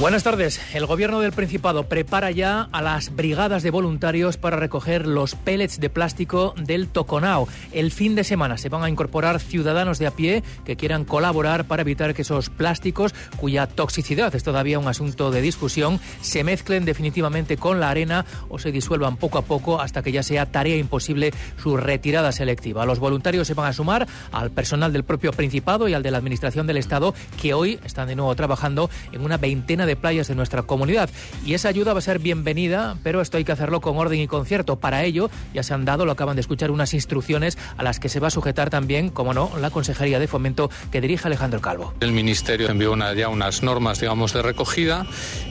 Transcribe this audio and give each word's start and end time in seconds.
Buenas 0.00 0.22
tardes. 0.22 0.58
El 0.72 0.86
gobierno 0.86 1.20
del 1.20 1.32
Principado 1.32 1.86
prepara 1.86 2.30
ya 2.30 2.70
a 2.72 2.80
las 2.80 3.14
brigadas 3.14 3.62
de 3.62 3.70
voluntarios 3.70 4.38
para 4.38 4.56
recoger 4.56 5.06
los 5.06 5.34
pellets 5.34 5.78
de 5.78 5.90
plástico 5.90 6.54
del 6.56 6.88
Toconao. 6.88 7.46
El 7.70 7.90
fin 7.90 8.14
de 8.14 8.24
semana 8.24 8.56
se 8.56 8.70
van 8.70 8.82
a 8.82 8.88
incorporar 8.88 9.40
ciudadanos 9.40 9.98
de 9.98 10.06
a 10.06 10.10
pie 10.12 10.42
que 10.64 10.76
quieran 10.76 11.04
colaborar 11.04 11.66
para 11.66 11.82
evitar 11.82 12.14
que 12.14 12.22
esos 12.22 12.48
plásticos, 12.48 13.14
cuya 13.36 13.66
toxicidad 13.66 14.34
es 14.34 14.42
todavía 14.42 14.78
un 14.78 14.88
asunto 14.88 15.30
de 15.30 15.42
discusión, 15.42 16.00
se 16.22 16.44
mezclen 16.44 16.86
definitivamente 16.86 17.58
con 17.58 17.78
la 17.78 17.90
arena 17.90 18.24
o 18.48 18.58
se 18.58 18.72
disuelvan 18.72 19.18
poco 19.18 19.36
a 19.36 19.42
poco 19.42 19.82
hasta 19.82 20.02
que 20.02 20.12
ya 20.12 20.22
sea 20.22 20.46
tarea 20.46 20.76
imposible 20.76 21.34
su 21.62 21.76
retirada 21.76 22.32
selectiva. 22.32 22.86
Los 22.86 23.00
voluntarios 23.00 23.46
se 23.46 23.52
van 23.52 23.66
a 23.66 23.74
sumar 23.74 24.08
al 24.32 24.50
personal 24.50 24.94
del 24.94 25.04
propio 25.04 25.32
Principado 25.32 25.88
y 25.88 25.92
al 25.92 26.02
de 26.02 26.10
la 26.10 26.16
Administración 26.16 26.66
del 26.66 26.78
Estado 26.78 27.14
que 27.38 27.52
hoy 27.52 27.78
están 27.84 28.08
de 28.08 28.16
nuevo 28.16 28.34
trabajando 28.34 28.88
en 29.12 29.20
una 29.20 29.36
veintena 29.36 29.84
de 29.84 29.89
de 29.90 29.96
playas 29.96 30.28
de 30.28 30.36
nuestra 30.36 30.62
comunidad. 30.62 31.10
Y 31.44 31.54
esa 31.54 31.68
ayuda 31.68 31.92
va 31.92 31.98
a 31.98 32.02
ser 32.02 32.20
bienvenida, 32.20 32.96
pero 33.02 33.20
esto 33.20 33.38
hay 33.38 33.44
que 33.44 33.50
hacerlo 33.50 33.80
con 33.80 33.96
orden 33.96 34.20
y 34.20 34.28
concierto. 34.28 34.76
Para 34.76 35.02
ello 35.02 35.30
ya 35.52 35.64
se 35.64 35.74
han 35.74 35.84
dado, 35.84 36.06
lo 36.06 36.12
acaban 36.12 36.36
de 36.36 36.40
escuchar, 36.40 36.70
unas 36.70 36.94
instrucciones 36.94 37.58
a 37.76 37.82
las 37.82 37.98
que 37.98 38.08
se 38.08 38.20
va 38.20 38.28
a 38.28 38.30
sujetar 38.30 38.70
también, 38.70 39.10
como 39.10 39.34
no, 39.34 39.50
la 39.60 39.70
Consejería 39.70 40.20
de 40.20 40.28
Fomento 40.28 40.70
que 40.92 41.00
dirige 41.00 41.26
Alejandro 41.26 41.60
Calvo. 41.60 41.92
El 42.00 42.12
Ministerio 42.12 42.68
envió 42.68 42.92
una, 42.92 43.12
ya 43.14 43.28
unas 43.28 43.62
normas, 43.62 44.00
digamos, 44.00 44.32
de 44.32 44.42
recogida 44.42 45.06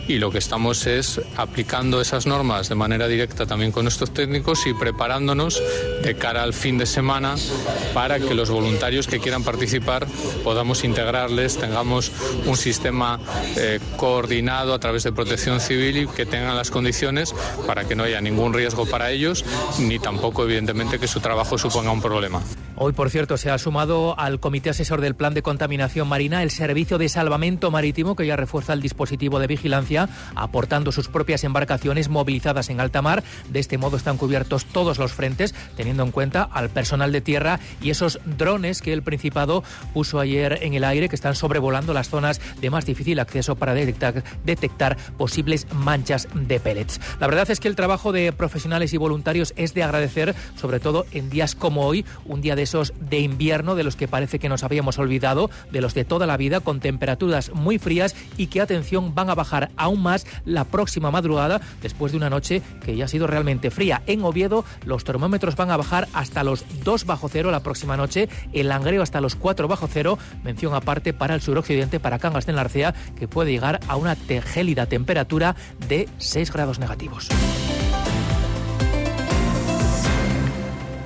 y 0.07 0.19
lo 0.19 0.31
que 0.31 0.37
estamos 0.37 0.87
es 0.87 1.19
aplicando 1.35 1.99
esas 1.99 2.25
normas 2.25 2.69
de 2.69 2.75
manera 2.75 3.07
directa 3.07 3.45
también 3.45 3.71
con 3.71 3.83
nuestros 3.83 4.13
técnicos 4.13 4.65
y 4.67 4.73
preparándonos 4.73 5.61
de 6.01 6.15
cara 6.15 6.43
al 6.43 6.53
fin 6.53 6.77
de 6.77 6.85
semana 6.85 7.35
para 7.93 8.19
que 8.19 8.33
los 8.33 8.49
voluntarios 8.49 9.07
que 9.07 9.19
quieran 9.19 9.43
participar 9.43 10.07
podamos 10.43 10.83
integrarles, 10.83 11.57
tengamos 11.57 12.11
un 12.45 12.55
sistema 12.55 13.19
eh, 13.57 13.79
coordinado 14.29 14.75
a 14.75 14.79
través 14.79 15.01
de 15.01 15.11
protección 15.11 15.59
civil 15.59 15.97
y 15.97 16.07
que 16.07 16.23
tengan 16.23 16.55
las 16.55 16.69
condiciones 16.69 17.33
para 17.65 17.85
que 17.85 17.95
no 17.95 18.03
haya 18.03 18.21
ningún 18.21 18.53
riesgo 18.53 18.85
para 18.85 19.09
ellos, 19.09 19.43
ni 19.79 19.97
tampoco, 19.97 20.43
evidentemente, 20.43 20.99
que 20.99 21.07
su 21.07 21.19
trabajo 21.19 21.57
suponga 21.57 21.89
un 21.89 21.99
problema. 21.99 22.39
Hoy, 22.75 22.93
por 22.93 23.09
cierto, 23.09 23.37
se 23.37 23.49
ha 23.49 23.57
sumado 23.57 24.17
al 24.19 24.39
Comité 24.39 24.69
Asesor 24.69 25.01
del 25.01 25.15
Plan 25.15 25.33
de 25.33 25.41
Contaminación 25.41 26.07
Marina 26.07 26.43
el 26.43 26.51
Servicio 26.51 26.99
de 26.99 27.09
Salvamento 27.09 27.71
Marítimo, 27.71 28.15
que 28.15 28.27
ya 28.27 28.35
refuerza 28.35 28.73
el 28.73 28.81
dispositivo 28.81 29.39
de 29.39 29.47
vigilancia, 29.47 30.07
aportando 30.35 30.91
sus 30.91 31.07
propias 31.07 31.43
embarcaciones 31.43 32.07
movilizadas 32.07 32.69
en 32.69 32.79
alta 32.79 33.01
mar. 33.01 33.23
De 33.49 33.59
este 33.59 33.79
modo 33.79 33.97
están 33.97 34.17
cubiertos 34.17 34.65
todos 34.65 34.99
los 34.99 35.11
frentes, 35.11 35.55
teniendo 35.75 36.03
en 36.03 36.11
cuenta 36.11 36.43
al 36.43 36.69
personal 36.69 37.11
de 37.11 37.21
tierra 37.21 37.59
y 37.81 37.89
esos 37.89 38.19
drones 38.25 38.81
que 38.81 38.93
el 38.93 39.01
Principado 39.01 39.63
puso 39.91 40.19
ayer 40.19 40.59
en 40.61 40.75
el 40.75 40.83
aire, 40.83 41.09
que 41.09 41.15
están 41.15 41.33
sobrevolando 41.35 41.93
las 41.93 42.09
zonas 42.09 42.39
de 42.61 42.69
más 42.69 42.85
difícil 42.85 43.19
acceso 43.19 43.55
para 43.55 43.73
detectar, 43.73 44.08
detectar 44.45 44.97
posibles 45.17 45.67
manchas 45.73 46.27
de 46.33 46.59
pellets. 46.59 47.01
La 47.19 47.27
verdad 47.27 47.49
es 47.51 47.59
que 47.59 47.67
el 47.67 47.75
trabajo 47.75 48.11
de 48.11 48.31
profesionales 48.31 48.93
y 48.93 48.97
voluntarios 48.97 49.53
es 49.57 49.73
de 49.73 49.83
agradecer, 49.83 50.35
sobre 50.55 50.79
todo 50.79 51.05
en 51.11 51.29
días 51.29 51.55
como 51.55 51.85
hoy, 51.85 52.05
un 52.25 52.41
día 52.41 52.55
de 52.55 52.69
de 53.09 53.19
invierno 53.19 53.75
de 53.75 53.83
los 53.83 53.95
que 53.95 54.07
parece 54.07 54.37
que 54.37 54.49
nos 54.49 54.63
habíamos 54.63 54.99
olvidado, 54.99 55.49
de 55.71 55.81
los 55.81 55.93
de 55.93 56.05
toda 56.05 56.27
la 56.27 56.37
vida, 56.37 56.59
con 56.59 56.79
temperaturas 56.79 57.51
muy 57.53 57.79
frías 57.79 58.15
y 58.37 58.47
que, 58.47 58.61
atención, 58.61 59.15
van 59.15 59.29
a 59.29 59.35
bajar 59.35 59.71
aún 59.75 60.03
más 60.03 60.27
la 60.45 60.65
próxima 60.65 61.09
madrugada 61.09 61.61
después 61.81 62.11
de 62.11 62.17
una 62.17 62.29
noche 62.29 62.61
que 62.83 62.95
ya 62.95 63.05
ha 63.05 63.07
sido 63.07 63.27
realmente 63.27 63.71
fría. 63.71 64.03
En 64.05 64.23
Oviedo 64.23 64.65
los 64.85 65.03
termómetros 65.03 65.55
van 65.55 65.71
a 65.71 65.77
bajar 65.77 66.07
hasta 66.13 66.43
los 66.43 66.63
2 66.83 67.05
bajo 67.05 67.27
cero 67.27 67.49
la 67.49 67.61
próxima 67.61 67.97
noche, 67.97 68.29
el 68.53 68.69
Langreo 68.69 69.01
hasta 69.01 69.21
los 69.21 69.35
4 69.35 69.67
bajo 69.67 69.87
cero, 69.87 70.19
mención 70.43 70.73
aparte 70.73 71.13
para 71.13 71.33
el 71.33 71.41
suroccidente, 71.41 71.99
para 71.99 72.19
Cangas 72.19 72.45
de 72.45 72.53
Narcea, 72.53 72.93
que 73.17 73.27
puede 73.27 73.51
llegar 73.51 73.79
a 73.87 73.95
una 73.99 74.15
gélida 74.15 74.85
temperatura 74.85 75.55
de 75.87 76.07
6 76.17 76.51
grados 76.51 76.79
negativos. 76.79 77.29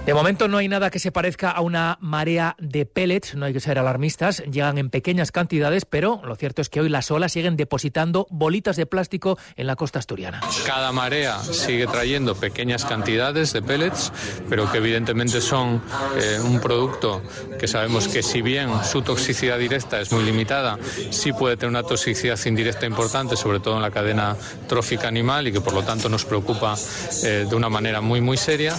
De 0.06 0.14
momento 0.14 0.50
no 0.50 0.58
hay 0.58 0.68
nada 0.68 0.90
que 0.90 1.00
se 1.00 1.14
parezca 1.14 1.50
a 1.50 1.62
una 1.62 1.98
marea 2.02 2.58
de 2.60 2.86
pellets, 2.86 3.36
no 3.36 3.46
hay 3.46 3.54
que 3.54 3.62
ser 3.62 3.80
alarmistas, 3.80 4.44
llegan 4.52 4.78
en 4.78 4.90
pequeñas 4.90 5.32
cantidades, 5.32 5.86
pero 5.86 6.22
lo 6.26 6.36
cierto 6.36 6.62
es 6.62 6.68
que 6.68 6.82
hoy 6.82 6.90
las 6.90 7.10
olas 7.10 7.32
siguen 7.32 7.56
depositando 7.56 8.28
bolitas 8.30 8.76
de 8.76 8.86
plástico 8.86 9.38
en 9.56 9.66
la 9.66 9.78
costa 9.78 10.00
asturiana. 10.00 10.42
Cada 10.66 10.92
marea 10.92 11.40
sigue 11.40 11.88
trayendo 11.88 12.36
pequeñas 12.36 12.84
cantidades 12.84 13.54
de 13.54 13.62
pellets, 13.62 14.12
pero 14.50 14.70
que 14.70 14.80
evidentemente 14.80 15.40
son 15.40 15.82
eh, 16.18 16.38
un 16.44 16.60
producto 16.60 17.22
que 17.58 17.70
sabemos 17.70 18.10
que 18.10 18.24
si 18.24 18.42
bien 18.42 18.72
su 18.84 19.04
toxicidad 19.04 19.58
directa 19.58 20.02
es 20.02 20.12
muy 20.12 20.26
limitada, 20.26 20.78
sí 21.12 21.32
puede 21.32 21.56
tener 21.56 21.70
una 21.70 21.84
toxicidad 21.84 22.38
indirecta 22.46 22.86
importante, 22.86 23.38
sobre 23.38 23.62
todo 23.62 23.78
en 23.78 23.82
la 23.82 23.92
cadena 23.92 24.36
trófica 24.68 25.08
animal 25.08 25.48
y 25.48 25.54
que 25.54 25.62
por 25.62 25.74
lo 25.74 25.84
tanto 25.84 26.10
nos 26.10 26.26
preocupa 26.26 26.76
eh, 27.24 27.46
de 27.50 27.56
una 27.56 27.70
manera 27.70 28.02
muy 28.02 28.20
muy 28.20 28.36
seria 28.36 28.76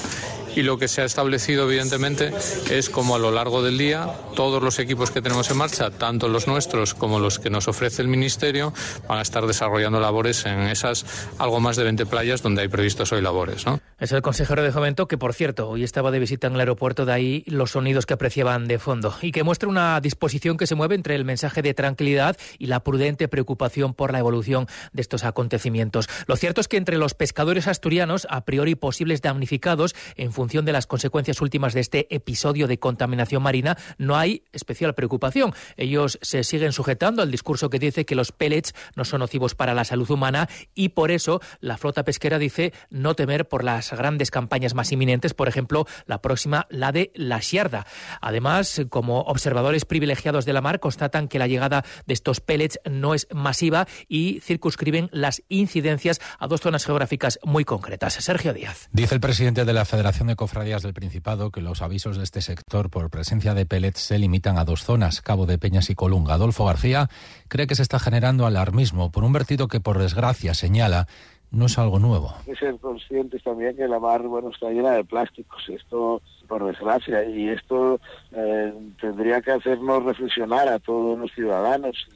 y 0.57 0.63
lo 0.63 0.79
que 0.79 0.89
se 0.89 1.03
ha 1.03 1.05
establecido 1.05 1.65
evidentemente 1.65 2.33
es 2.71 2.89
como 2.91 3.17
a 3.17 3.19
lo 3.19 3.31
largo 3.31 3.63
del 3.63 3.79
día 3.79 4.13
todos 4.35 4.63
los 4.63 4.79
equipos 4.79 5.11
que 5.11 5.23
tenemos 5.23 5.51
en 5.51 5.57
marcha, 5.57 5.91
tanto 5.91 6.29
los 6.29 6.47
nuestros 6.47 6.95
como 6.95 7.19
los 7.19 7.39
que 7.39 7.51
nos 7.51 7.69
ofrece 7.69 8.03
el 8.03 8.09
Ministerio, 8.09 8.73
van 9.09 9.19
a 9.19 9.23
estar 9.23 9.47
desarrollando 9.47 10.01
labores 10.01 10.47
en 10.47 10.61
esas 10.61 11.05
algo 11.39 11.61
más 11.61 11.77
de 11.77 11.85
20 11.85 12.07
playas 12.07 12.43
donde 12.43 12.63
hay 12.63 12.69
previstos 12.69 13.13
hoy 13.13 13.23
labores. 13.23 13.67
¿no? 13.67 13.81
Es 14.01 14.11
el 14.11 14.23
consejero 14.23 14.61
de 14.65 14.73
Fomento 14.73 15.07
que, 15.07 15.19
por 15.19 15.35
cierto, 15.35 15.69
hoy 15.69 15.85
estaba 15.85 16.11
de 16.11 16.19
visita 16.19 16.49
en 16.49 16.55
el 16.55 16.61
aeropuerto, 16.61 17.07
de 17.07 17.13
ahí 17.13 17.45
los 17.47 17.71
sonidos 17.71 18.07
que 18.07 18.15
apreciaban 18.15 18.67
de 18.67 18.81
fondo, 18.81 19.15
y 19.23 19.31
que 19.31 19.45
muestra 19.45 19.69
una 19.69 20.01
disposición 20.01 20.57
que 20.57 20.67
se 20.67 20.75
mueve 20.75 20.97
entre 20.97 21.15
el 21.15 21.25
mensaje 21.25 21.63
de 21.63 21.75
tranquilidad 21.75 22.37
y 22.59 22.67
la 22.67 22.81
prudente 22.81 23.29
preocupación 23.29 23.95
por 23.95 24.11
la 24.11 24.19
evolución 24.19 24.67
de 24.93 25.01
estos 25.01 25.23
acontecimientos. 25.23 26.09
Lo 26.27 26.35
cierto 26.35 26.61
es 26.61 26.67
que 26.67 26.77
entre 26.77 26.99
los 26.99 27.15
pescadores 27.15 27.69
asturianos, 27.69 28.27
a 28.31 28.45
priori 28.45 28.75
posibles 28.75 29.23
damnificados 29.23 29.95
en 30.17 30.33
función 30.33 30.65
de 30.65 30.73
las 30.73 30.89
consecuencias 30.89 31.41
últimas 31.41 31.73
de 31.73 31.81
este 31.81 32.13
episodio 32.13 32.67
de 32.67 32.81
contaminación 32.81 33.45
marina, 33.45 33.79
no 33.97 34.17
hay 34.17 34.43
especial 34.53 34.97
preocupación. 34.97 35.55
Ellos 35.77 36.19
se 36.21 36.43
siguen 36.43 36.73
sujetando 36.73 37.23
al 37.23 37.31
discurso 37.31 37.71
que 37.71 37.79
dice 37.79 38.05
que 38.05 38.17
los 38.17 38.33
pellets 38.33 38.75
no 38.97 39.05
son 39.05 39.21
nocivos 39.21 39.55
para 39.55 39.73
la 39.73 39.85
salud 39.85 40.11
humana 40.11 40.49
y 40.75 40.89
por 40.89 41.13
eso 41.13 41.41
la 41.61 41.77
flota 41.77 42.03
pesquera 42.03 42.41
dice 42.41 42.73
no 42.91 43.15
temer 43.15 43.47
por 43.47 43.63
las 43.63 43.84
grandes 43.93 44.31
campañas 44.31 44.75
más 44.75 44.93
inminentes, 44.93 45.35
por 45.35 45.49
ejemplo, 45.49 45.87
la 46.07 46.21
próxima, 46.21 46.67
la 46.71 46.93
de 46.93 47.13
la 47.15 47.41
Xiarda. 47.41 47.87
Además, 48.21 48.83
como 48.89 49.21
observadores 49.21 49.85
privilegiados 49.85 50.45
de 50.45 50.53
la 50.53 50.61
mar, 50.61 50.81
constatan 50.81 51.29
que 51.29 51.39
la 51.39 51.47
llegada 51.47 51.85
de 52.07 52.15
estos 52.15 52.41
pellets 52.41 52.79
no 52.91 53.15
es 53.15 53.27
masiva 53.33 53.87
y 54.09 54.41
circunscriben 54.41 55.09
las 55.13 55.43
incidencias 55.49 56.21
a 56.39 56.47
dos 56.47 56.61
zonas 56.61 56.85
geográficas 56.85 57.39
muy 57.45 57.65
concretas. 57.65 58.15
Sergio 58.15 58.53
Díaz. 58.53 58.89
Dice 58.93 59.15
el 59.15 59.21
presidente 59.21 59.65
de 59.65 59.73
la 59.73 59.85
Federación 59.85 60.29
de 60.29 60.37
Cofradías 60.37 60.83
del 60.83 60.95
Principado 60.95 61.51
que 61.51 61.61
los 61.61 61.83
avisos 61.83 62.17
de 62.17 62.25
este 62.25 62.43
sector 62.43 62.91
por 62.91 63.11
presencia 63.11 63.55
de 63.55 63.67
pellets 63.67 64.01
se 64.01 64.19
limitan 64.19 64.59
a 64.59 64.65
dos 64.65 64.85
zonas, 64.85 65.21
Cabo 65.21 65.47
de 65.47 65.59
Peñas 65.59 65.91
y 65.91 65.95
Colunga. 65.95 66.35
Adolfo 66.35 66.65
García 66.65 67.09
cree 67.49 67.67
que 67.67 67.75
se 67.75 67.83
está 67.83 67.99
generando 67.99 68.47
alarmismo 68.47 69.11
por 69.11 69.25
un 69.25 69.33
vertido 69.33 69.69
que, 69.69 69.81
por 69.81 69.99
desgracia, 69.99 70.55
señala, 70.55 71.07
no 71.51 71.67
es 71.67 71.79
algo 71.79 71.99
nuevo. 71.99 72.35
Hay 72.41 72.53
que 72.53 72.57
ser 72.57 72.77
conscientes 72.79 73.43
también 73.43 73.77
que 73.77 73.87
la 73.87 74.01
mar 74.01 74.23
bueno, 74.23 74.51
está 74.51 74.71
llena 74.71 74.93
de 74.93 75.05
plásticos. 75.05 75.69
Esto, 75.69 76.21
por 76.49 76.67
desgracia, 76.67 77.25
y 77.25 77.49
esto 77.49 78.01
eh, 78.33 78.73
tendría 79.01 79.41
que 79.41 79.53
hacernos 79.53 80.03
reflexionar 80.03 80.69
a 80.69 80.79
todos 80.79 81.19
los 81.19 81.31
ciudadanos 81.33 82.09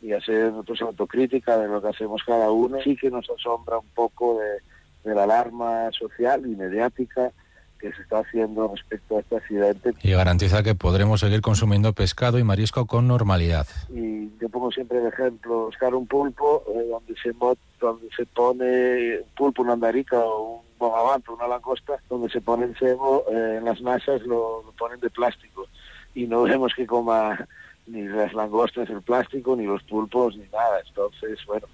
y, 0.00 0.12
hacer 0.12 0.52
pues, 0.66 0.80
autocrítica 0.82 1.58
de 1.58 1.68
lo 1.68 1.80
que 1.80 1.88
hacemos 1.88 2.22
cada 2.24 2.50
uno. 2.50 2.78
Sí 2.82 2.96
que 2.96 3.10
nos 3.10 3.28
asombra 3.30 3.78
un 3.78 3.88
poco 3.94 4.38
de 5.04 5.14
la 5.14 5.24
alarma 5.24 5.90
social 5.92 6.42
y 6.44 6.54
mediática 6.54 7.32
que 7.78 7.92
se 7.92 8.02
está 8.02 8.18
haciendo 8.18 8.68
respecto 8.68 9.16
a 9.16 9.20
este 9.20 9.36
accidente. 9.36 9.94
Y 10.02 10.10
garantiza 10.10 10.62
que 10.62 10.74
podremos 10.74 11.20
seguir 11.20 11.40
consumiendo 11.40 11.92
pescado 11.92 12.38
y 12.38 12.44
marisco 12.44 12.86
con 12.86 13.06
normalidad. 13.06 13.66
Y 13.88 14.30
yo 14.38 14.48
pongo 14.48 14.70
siempre 14.70 14.98
el 14.98 15.06
ejemplo, 15.06 15.66
buscar 15.66 15.94
un 15.94 16.06
pulpo 16.06 16.64
eh, 16.68 16.88
donde, 16.90 17.14
se, 17.20 17.32
donde 17.80 18.08
se 18.16 18.26
pone 18.26 19.18
un 19.18 19.30
pulpo, 19.36 19.62
una 19.62 19.74
andarica 19.74 20.18
o 20.18 20.56
un 20.56 20.62
bogavanto, 20.78 21.34
una 21.34 21.48
langosta, 21.48 21.98
donde 22.08 22.28
se 22.30 22.40
pone 22.40 22.66
el 22.66 22.76
cebo, 22.76 23.24
eh, 23.30 23.56
en 23.58 23.64
las 23.64 23.80
masas 23.80 24.22
lo, 24.22 24.62
lo, 24.62 24.72
ponen 24.78 25.00
de 25.00 25.10
plástico. 25.10 25.66
Y 26.14 26.26
no 26.26 26.42
vemos 26.42 26.72
que 26.74 26.86
coma 26.86 27.46
ni 27.86 28.02
las 28.02 28.32
langostas 28.34 28.88
el 28.90 29.02
plástico, 29.02 29.56
ni 29.56 29.64
los 29.64 29.82
pulpos, 29.84 30.36
ni 30.36 30.44
nada. 30.48 30.80
Entonces, 30.86 31.38
bueno, 31.46 31.66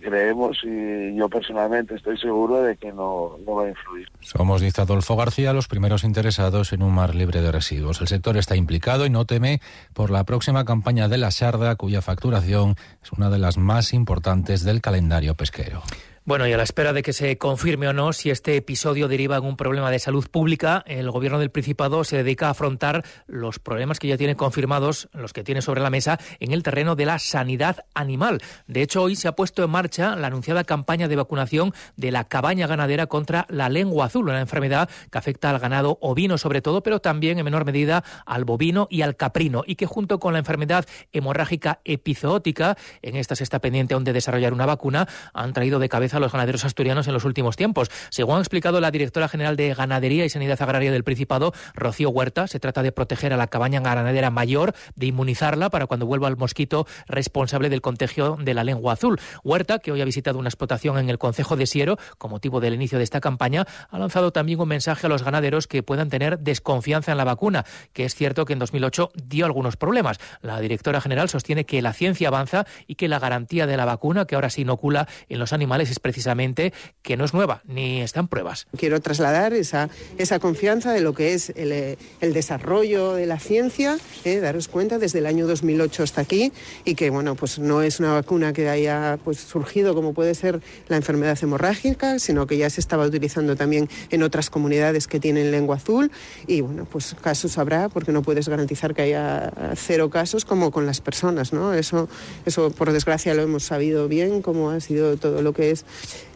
creemos 0.00 0.58
y 0.64 1.14
yo 1.16 1.28
personalmente 1.28 1.94
estoy 1.94 2.18
seguro 2.18 2.62
de 2.62 2.76
que 2.76 2.92
no, 2.92 3.36
no 3.46 3.54
va 3.56 3.64
a 3.64 3.68
influir. 3.68 4.08
Somos, 4.20 4.60
dice 4.60 4.80
Adolfo 4.80 5.16
García, 5.16 5.52
los 5.52 5.68
primeros 5.68 6.04
interesados 6.04 6.72
en 6.72 6.82
un 6.82 6.94
mar 6.94 7.14
libre 7.14 7.42
de 7.42 7.52
residuos. 7.52 8.00
El 8.00 8.08
sector 8.08 8.36
está 8.36 8.56
implicado 8.56 9.06
y 9.06 9.10
no 9.10 9.24
teme 9.24 9.60
por 9.92 10.10
la 10.10 10.24
próxima 10.24 10.64
campaña 10.64 11.08
de 11.08 11.18
la 11.18 11.30
Sarda, 11.30 11.76
cuya 11.76 12.02
facturación 12.02 12.76
es 13.02 13.12
una 13.12 13.30
de 13.30 13.38
las 13.38 13.58
más 13.58 13.92
importantes 13.92 14.64
del 14.64 14.80
calendario 14.80 15.34
pesquero. 15.34 15.82
Bueno, 16.26 16.48
y 16.48 16.54
a 16.54 16.56
la 16.56 16.62
espera 16.62 16.94
de 16.94 17.02
que 17.02 17.12
se 17.12 17.36
confirme 17.36 17.86
o 17.86 17.92
no 17.92 18.14
si 18.14 18.30
este 18.30 18.56
episodio 18.56 19.08
deriva 19.08 19.36
en 19.36 19.44
un 19.44 19.58
problema 19.58 19.90
de 19.90 19.98
salud 19.98 20.26
pública, 20.30 20.82
el 20.86 21.10
gobierno 21.10 21.38
del 21.38 21.50
Principado 21.50 22.02
se 22.02 22.16
dedica 22.16 22.46
a 22.46 22.52
afrontar 22.52 23.04
los 23.26 23.58
problemas 23.58 23.98
que 23.98 24.08
ya 24.08 24.16
tiene 24.16 24.34
confirmados, 24.34 25.10
los 25.12 25.34
que 25.34 25.44
tiene 25.44 25.60
sobre 25.60 25.82
la 25.82 25.90
mesa, 25.90 26.18
en 26.40 26.52
el 26.52 26.62
terreno 26.62 26.96
de 26.96 27.04
la 27.04 27.18
sanidad 27.18 27.84
animal. 27.92 28.40
De 28.66 28.80
hecho, 28.80 29.02
hoy 29.02 29.16
se 29.16 29.28
ha 29.28 29.36
puesto 29.36 29.62
en 29.62 29.68
marcha 29.68 30.16
la 30.16 30.28
anunciada 30.28 30.64
campaña 30.64 31.08
de 31.08 31.16
vacunación 31.16 31.74
de 31.96 32.10
la 32.10 32.24
cabaña 32.24 32.66
ganadera 32.66 33.06
contra 33.06 33.44
la 33.50 33.68
lengua 33.68 34.06
azul, 34.06 34.26
una 34.26 34.40
enfermedad 34.40 34.88
que 35.10 35.18
afecta 35.18 35.50
al 35.50 35.58
ganado 35.58 35.98
ovino 36.00 36.38
sobre 36.38 36.62
todo, 36.62 36.82
pero 36.82 37.00
también 37.00 37.38
en 37.38 37.44
menor 37.44 37.66
medida 37.66 38.02
al 38.24 38.46
bovino 38.46 38.88
y 38.88 39.02
al 39.02 39.16
caprino, 39.16 39.62
y 39.66 39.74
que 39.74 39.84
junto 39.84 40.18
con 40.20 40.32
la 40.32 40.38
enfermedad 40.38 40.86
hemorrágica 41.12 41.80
epizootica, 41.84 42.78
en 43.02 43.16
esta 43.16 43.36
se 43.36 43.44
está 43.44 43.58
pendiente 43.58 43.92
aún 43.92 44.04
de 44.04 44.14
desarrollar 44.14 44.54
una 44.54 44.64
vacuna, 44.64 45.06
han 45.34 45.52
traído 45.52 45.78
de 45.78 45.90
cabeza 45.90 46.13
a 46.14 46.20
los 46.20 46.32
ganaderos 46.32 46.64
asturianos 46.64 47.06
en 47.06 47.14
los 47.14 47.24
últimos 47.24 47.56
tiempos. 47.56 47.90
Según 48.10 48.38
ha 48.38 48.40
explicado 48.40 48.80
la 48.80 48.90
directora 48.90 49.28
general 49.28 49.56
de 49.56 49.74
Ganadería 49.74 50.24
y 50.24 50.30
Sanidad 50.30 50.60
Agraria 50.62 50.92
del 50.92 51.04
Principado, 51.04 51.52
Rocío 51.74 52.10
Huerta, 52.10 52.46
se 52.46 52.60
trata 52.60 52.82
de 52.82 52.92
proteger 52.92 53.32
a 53.32 53.36
la 53.36 53.46
cabaña 53.46 53.80
ganadera 53.80 54.30
mayor, 54.30 54.74
de 54.96 55.06
inmunizarla 55.06 55.70
para 55.70 55.86
cuando 55.86 56.06
vuelva 56.06 56.28
el 56.28 56.36
mosquito 56.36 56.86
responsable 57.06 57.68
del 57.68 57.80
contagio 57.80 58.36
de 58.40 58.54
la 58.54 58.64
lengua 58.64 58.94
azul. 58.94 59.20
Huerta, 59.42 59.78
que 59.78 59.92
hoy 59.92 60.00
ha 60.00 60.04
visitado 60.04 60.38
una 60.38 60.48
explotación 60.48 60.98
en 60.98 61.10
el 61.10 61.18
Concejo 61.18 61.56
de 61.56 61.66
Siero 61.66 61.98
con 62.18 62.30
motivo 62.30 62.60
del 62.60 62.74
inicio 62.74 62.98
de 62.98 63.04
esta 63.04 63.20
campaña, 63.20 63.66
ha 63.90 63.98
lanzado 63.98 64.32
también 64.32 64.60
un 64.60 64.68
mensaje 64.68 65.06
a 65.06 65.10
los 65.10 65.22
ganaderos 65.22 65.66
que 65.66 65.82
puedan 65.82 66.08
tener 66.08 66.38
desconfianza 66.38 67.12
en 67.12 67.18
la 67.18 67.24
vacuna, 67.24 67.64
que 67.92 68.04
es 68.04 68.14
cierto 68.14 68.44
que 68.44 68.52
en 68.52 68.58
2008 68.58 69.10
dio 69.14 69.46
algunos 69.46 69.76
problemas. 69.76 70.18
La 70.40 70.60
directora 70.60 71.00
general 71.00 71.28
sostiene 71.28 71.64
que 71.64 71.82
la 71.82 71.92
ciencia 71.92 72.28
avanza 72.28 72.66
y 72.86 72.94
que 72.96 73.08
la 73.08 73.18
garantía 73.18 73.66
de 73.66 73.76
la 73.76 73.84
vacuna 73.84 74.26
que 74.26 74.34
ahora 74.34 74.50
se 74.50 74.62
inocula 74.62 75.08
en 75.28 75.38
los 75.38 75.52
animales 75.52 75.90
es 75.90 75.98
precisamente 76.04 76.74
que 77.00 77.16
no 77.16 77.24
es 77.24 77.32
nueva 77.32 77.62
ni 77.64 78.02
está 78.02 78.20
en 78.20 78.28
pruebas. 78.28 78.66
Quiero 78.76 79.00
trasladar 79.00 79.54
esa, 79.54 79.88
esa 80.18 80.38
confianza 80.38 80.92
de 80.92 81.00
lo 81.00 81.14
que 81.14 81.32
es 81.32 81.48
el, 81.56 81.96
el 82.20 82.32
desarrollo 82.34 83.14
de 83.14 83.24
la 83.24 83.38
ciencia, 83.38 83.96
eh, 84.26 84.38
daros 84.40 84.68
cuenta 84.68 84.98
desde 84.98 85.20
el 85.20 85.26
año 85.26 85.46
2008 85.46 86.02
hasta 86.02 86.20
aquí 86.20 86.52
y 86.84 86.94
que 86.94 87.08
bueno 87.08 87.36
pues 87.36 87.58
no 87.58 87.80
es 87.80 88.00
una 88.00 88.12
vacuna 88.12 88.52
que 88.52 88.68
haya 88.68 89.18
pues 89.24 89.40
surgido 89.40 89.94
como 89.94 90.12
puede 90.12 90.34
ser 90.34 90.60
la 90.88 90.98
enfermedad 90.98 91.38
hemorrágica, 91.40 92.18
sino 92.18 92.46
que 92.46 92.58
ya 92.58 92.68
se 92.68 92.82
estaba 92.82 93.06
utilizando 93.06 93.56
también 93.56 93.88
en 94.10 94.22
otras 94.22 94.50
comunidades 94.50 95.08
que 95.08 95.20
tienen 95.20 95.50
lengua 95.50 95.76
azul 95.76 96.12
y 96.46 96.60
bueno 96.60 96.84
pues 96.84 97.16
casos 97.22 97.56
habrá 97.56 97.88
porque 97.88 98.12
no 98.12 98.20
puedes 98.20 98.46
garantizar 98.46 98.94
que 98.94 99.00
haya 99.00 99.50
cero 99.74 100.10
casos 100.10 100.44
como 100.44 100.70
con 100.70 100.84
las 100.84 101.00
personas, 101.00 101.54
¿no? 101.54 101.72
Eso, 101.72 102.10
eso 102.44 102.70
por 102.72 102.92
desgracia 102.92 103.32
lo 103.32 103.40
hemos 103.40 103.64
sabido 103.64 104.06
bien 104.06 104.42
cómo 104.42 104.68
ha 104.68 104.80
sido 104.80 105.16
todo 105.16 105.40
lo 105.40 105.54
que 105.54 105.70
es 105.70 105.86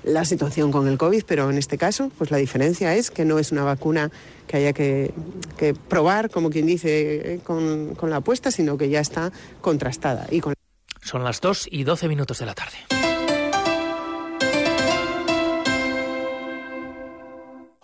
la 0.04 0.24
situación 0.24 0.72
con 0.72 0.88
el 0.88 0.98
COVID, 0.98 1.24
pero 1.26 1.50
en 1.50 1.58
este 1.58 1.78
caso, 1.78 2.10
pues 2.18 2.30
la 2.30 2.38
diferencia 2.38 2.94
es 2.94 3.10
que 3.10 3.24
no 3.24 3.38
es 3.38 3.52
una 3.52 3.64
vacuna 3.64 4.10
que 4.46 4.56
haya 4.56 4.72
que, 4.72 5.12
que 5.56 5.74
probar, 5.74 6.30
como 6.30 6.50
quien 6.50 6.66
dice, 6.66 7.34
eh, 7.34 7.40
con, 7.44 7.94
con, 7.94 8.10
la 8.10 8.16
apuesta, 8.16 8.50
sino 8.50 8.78
que 8.78 8.88
ya 8.88 9.00
está 9.00 9.32
contrastada. 9.60 10.26
Y 10.30 10.40
con... 10.40 10.54
Son 11.02 11.24
las 11.24 11.40
2 11.40 11.68
y 11.70 11.84
12 11.84 12.08
minutos 12.08 12.38
de 12.38 12.46
la 12.46 12.54
tarde. 12.54 12.76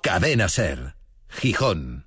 Cadena 0.01 0.49
Ser, 0.49 0.97
Gijón. 1.29 2.07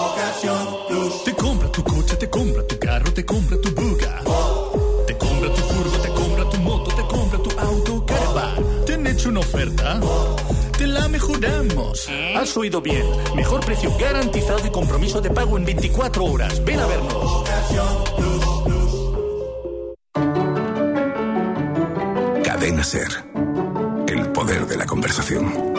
Te 0.41 1.33
compra 1.35 1.71
tu 1.71 1.83
coche, 1.83 2.15
te 2.15 2.27
compra 2.27 2.65
tu 2.65 2.79
carro, 2.79 3.13
te 3.13 3.23
compra 3.23 3.61
tu 3.61 3.69
buga. 3.75 4.21
Te 5.05 5.15
compra 5.15 5.53
tu 5.53 5.61
furgo, 5.61 5.97
te 6.01 6.09
compra 6.09 6.49
tu 6.49 6.57
moto, 6.57 6.95
te 6.95 7.01
compra 7.03 7.37
tu 7.37 7.59
auto, 7.59 8.05
caravan. 8.07 8.85
¿Te 8.87 8.93
han 8.95 9.05
hecho 9.05 9.29
una 9.29 9.41
oferta? 9.41 9.99
Te 10.79 10.87
la 10.87 11.07
mejoramos. 11.09 12.09
Has 12.35 12.57
oído 12.57 12.81
bien. 12.81 13.05
Mejor 13.35 13.63
precio 13.63 13.95
garantizado 13.99 14.65
y 14.65 14.71
compromiso 14.71 15.21
de 15.21 15.29
pago 15.29 15.59
en 15.59 15.65
24 15.65 16.25
horas. 16.25 16.65
Ven 16.65 16.79
a 16.79 16.87
vernos. 16.87 17.43
Cadena 22.43 22.83
Ser. 22.83 23.09
El 24.07 24.31
poder 24.31 24.65
de 24.65 24.77
la 24.77 24.87
conversación. 24.87 25.70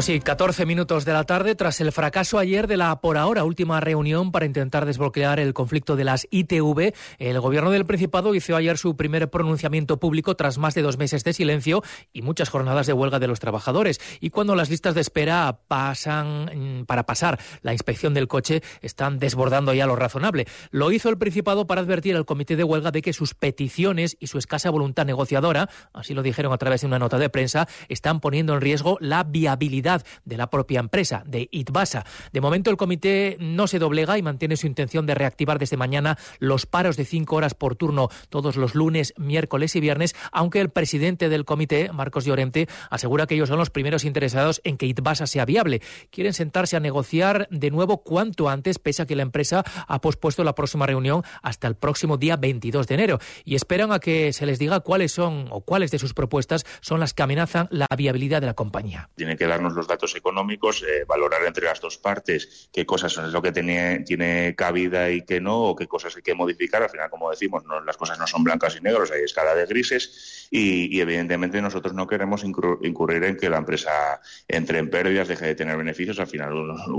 Sí, 0.00 0.20
14 0.20 0.64
minutos 0.64 1.04
de 1.04 1.12
la 1.12 1.24
tarde 1.24 1.56
tras 1.56 1.80
el 1.80 1.90
fracaso 1.90 2.38
ayer 2.38 2.68
de 2.68 2.76
la 2.76 3.00
por 3.00 3.18
ahora 3.18 3.42
última 3.42 3.80
reunión 3.80 4.30
para 4.30 4.46
intentar 4.46 4.86
desbloquear 4.86 5.40
el 5.40 5.54
conflicto 5.54 5.96
de 5.96 6.04
las 6.04 6.28
ITV. 6.30 6.94
El 7.18 7.40
gobierno 7.40 7.72
del 7.72 7.84
Principado 7.84 8.32
hizo 8.36 8.54
ayer 8.54 8.78
su 8.78 8.96
primer 8.96 9.28
pronunciamiento 9.28 9.98
público 9.98 10.36
tras 10.36 10.56
más 10.56 10.76
de 10.76 10.82
dos 10.82 10.98
meses 10.98 11.24
de 11.24 11.32
silencio 11.32 11.82
y 12.12 12.22
muchas 12.22 12.48
jornadas 12.48 12.86
de 12.86 12.92
huelga 12.92 13.18
de 13.18 13.26
los 13.26 13.40
trabajadores. 13.40 14.00
Y 14.20 14.30
cuando 14.30 14.54
las 14.54 14.70
listas 14.70 14.94
de 14.94 15.00
espera 15.00 15.58
pasan 15.66 16.84
para 16.86 17.04
pasar 17.04 17.40
la 17.62 17.72
inspección 17.72 18.14
del 18.14 18.28
coche 18.28 18.62
están 18.80 19.18
desbordando 19.18 19.74
ya 19.74 19.86
lo 19.86 19.96
razonable. 19.96 20.46
Lo 20.70 20.92
hizo 20.92 21.08
el 21.08 21.18
Principado 21.18 21.66
para 21.66 21.80
advertir 21.80 22.14
al 22.14 22.24
comité 22.24 22.54
de 22.54 22.62
huelga 22.62 22.92
de 22.92 23.02
que 23.02 23.12
sus 23.12 23.34
peticiones 23.34 24.16
y 24.20 24.28
su 24.28 24.38
escasa 24.38 24.70
voluntad 24.70 25.06
negociadora, 25.06 25.68
así 25.92 26.14
lo 26.14 26.22
dijeron 26.22 26.52
a 26.52 26.58
través 26.58 26.82
de 26.82 26.86
una 26.86 27.00
nota 27.00 27.18
de 27.18 27.30
prensa, 27.30 27.66
están 27.88 28.20
poniendo 28.20 28.54
en 28.54 28.60
riesgo 28.60 28.96
la 29.00 29.24
viabilidad 29.24 29.77
de 29.82 30.36
la 30.36 30.50
propia 30.50 30.80
empresa, 30.80 31.22
de 31.26 31.48
Itbasa. 31.50 32.04
De 32.32 32.40
momento 32.40 32.70
el 32.70 32.76
comité 32.76 33.36
no 33.40 33.66
se 33.66 33.78
doblega 33.78 34.18
y 34.18 34.22
mantiene 34.22 34.56
su 34.56 34.66
intención 34.66 35.06
de 35.06 35.14
reactivar 35.14 35.58
desde 35.58 35.76
mañana 35.76 36.18
los 36.38 36.66
paros 36.66 36.96
de 36.96 37.04
cinco 37.04 37.36
horas 37.36 37.54
por 37.54 37.76
turno 37.76 38.08
todos 38.28 38.56
los 38.56 38.74
lunes, 38.74 39.14
miércoles 39.16 39.76
y 39.76 39.80
viernes, 39.80 40.16
aunque 40.32 40.60
el 40.60 40.70
presidente 40.70 41.28
del 41.28 41.44
comité, 41.44 41.90
Marcos 41.92 42.24
Llorente, 42.24 42.68
asegura 42.90 43.26
que 43.26 43.34
ellos 43.34 43.48
son 43.48 43.58
los 43.58 43.70
primeros 43.70 44.04
interesados 44.04 44.60
en 44.64 44.76
que 44.76 44.86
Itbasa 44.86 45.26
sea 45.26 45.44
viable. 45.44 45.80
Quieren 46.10 46.32
sentarse 46.32 46.76
a 46.76 46.80
negociar 46.80 47.48
de 47.50 47.70
nuevo 47.70 48.02
cuanto 48.02 48.48
antes, 48.48 48.78
pese 48.78 49.02
a 49.02 49.06
que 49.06 49.16
la 49.16 49.22
empresa 49.22 49.64
ha 49.86 50.00
pospuesto 50.00 50.44
la 50.44 50.54
próxima 50.54 50.86
reunión 50.86 51.22
hasta 51.42 51.68
el 51.68 51.76
próximo 51.76 52.16
día 52.16 52.36
22 52.36 52.86
de 52.86 52.94
enero 52.94 53.18
y 53.44 53.54
esperan 53.54 53.92
a 53.92 53.98
que 53.98 54.32
se 54.32 54.46
les 54.46 54.58
diga 54.58 54.80
cuáles 54.80 55.12
son 55.12 55.46
o 55.50 55.60
cuáles 55.60 55.90
de 55.90 55.98
sus 55.98 56.14
propuestas 56.14 56.64
son 56.80 57.00
las 57.00 57.14
que 57.14 57.22
amenazan 57.22 57.68
la 57.70 57.86
viabilidad 57.96 58.40
de 58.40 58.46
la 58.46 58.54
compañía. 58.54 59.10
Tiene 59.16 59.36
que 59.36 59.46
darnos 59.46 59.67
los 59.74 59.86
datos 59.86 60.14
económicos, 60.16 60.82
eh, 60.82 61.04
valorar 61.06 61.44
entre 61.44 61.64
las 61.64 61.80
dos 61.80 61.98
partes 61.98 62.68
qué 62.72 62.84
cosas 62.86 63.12
son 63.12 63.32
lo 63.32 63.42
que 63.42 63.52
tiene, 63.52 64.00
tiene 64.00 64.54
cabida 64.56 65.10
y 65.10 65.22
qué 65.22 65.40
no, 65.40 65.62
o 65.62 65.76
qué 65.76 65.86
cosas 65.86 66.16
hay 66.16 66.22
que 66.22 66.34
modificar. 66.34 66.82
Al 66.82 66.90
final, 66.90 67.10
como 67.10 67.30
decimos, 67.30 67.64
no, 67.64 67.80
las 67.80 67.96
cosas 67.96 68.18
no 68.18 68.26
son 68.26 68.44
blancas 68.44 68.76
y 68.76 68.80
negros, 68.80 69.10
hay 69.10 69.22
escala 69.22 69.54
de 69.54 69.66
grises 69.66 70.48
y, 70.50 70.94
y 70.96 71.00
evidentemente 71.00 71.60
nosotros 71.60 71.94
no 71.94 72.06
queremos 72.06 72.44
incurrir 72.44 73.24
en 73.24 73.36
que 73.36 73.50
la 73.50 73.58
empresa 73.58 74.20
entre 74.46 74.78
en 74.78 74.90
pérdidas, 74.90 75.28
deje 75.28 75.46
de 75.46 75.54
tener 75.54 75.76
beneficios. 75.76 76.18
Al 76.20 76.26
final, 76.26 76.52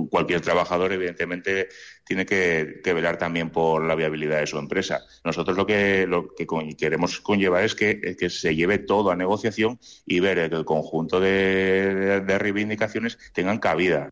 cualquier 0.09 0.41
trabajador 0.41 0.93
evidentemente 0.93 1.69
tiene 2.09 2.25
que, 2.25 2.81
que 2.83 2.93
velar 2.93 3.19
también 3.19 3.51
por 3.51 3.85
la 3.85 3.93
viabilidad 3.93 4.39
de 4.39 4.47
su 4.47 4.57
empresa. 4.57 5.05
Nosotros 5.23 5.55
lo 5.55 5.67
que, 5.67 6.07
lo 6.07 6.33
que 6.33 6.47
queremos 6.75 7.19
conllevar 7.19 7.63
es 7.63 7.75
que, 7.75 8.15
que 8.17 8.31
se 8.31 8.55
lleve 8.55 8.79
todo 8.79 9.11
a 9.11 9.15
negociación 9.15 9.79
y 10.07 10.19
ver 10.19 10.39
el 10.39 10.65
conjunto 10.65 11.19
de, 11.19 12.21
de 12.25 12.39
reivindicaciones 12.39 13.19
tengan 13.31 13.59
cabida. 13.59 14.09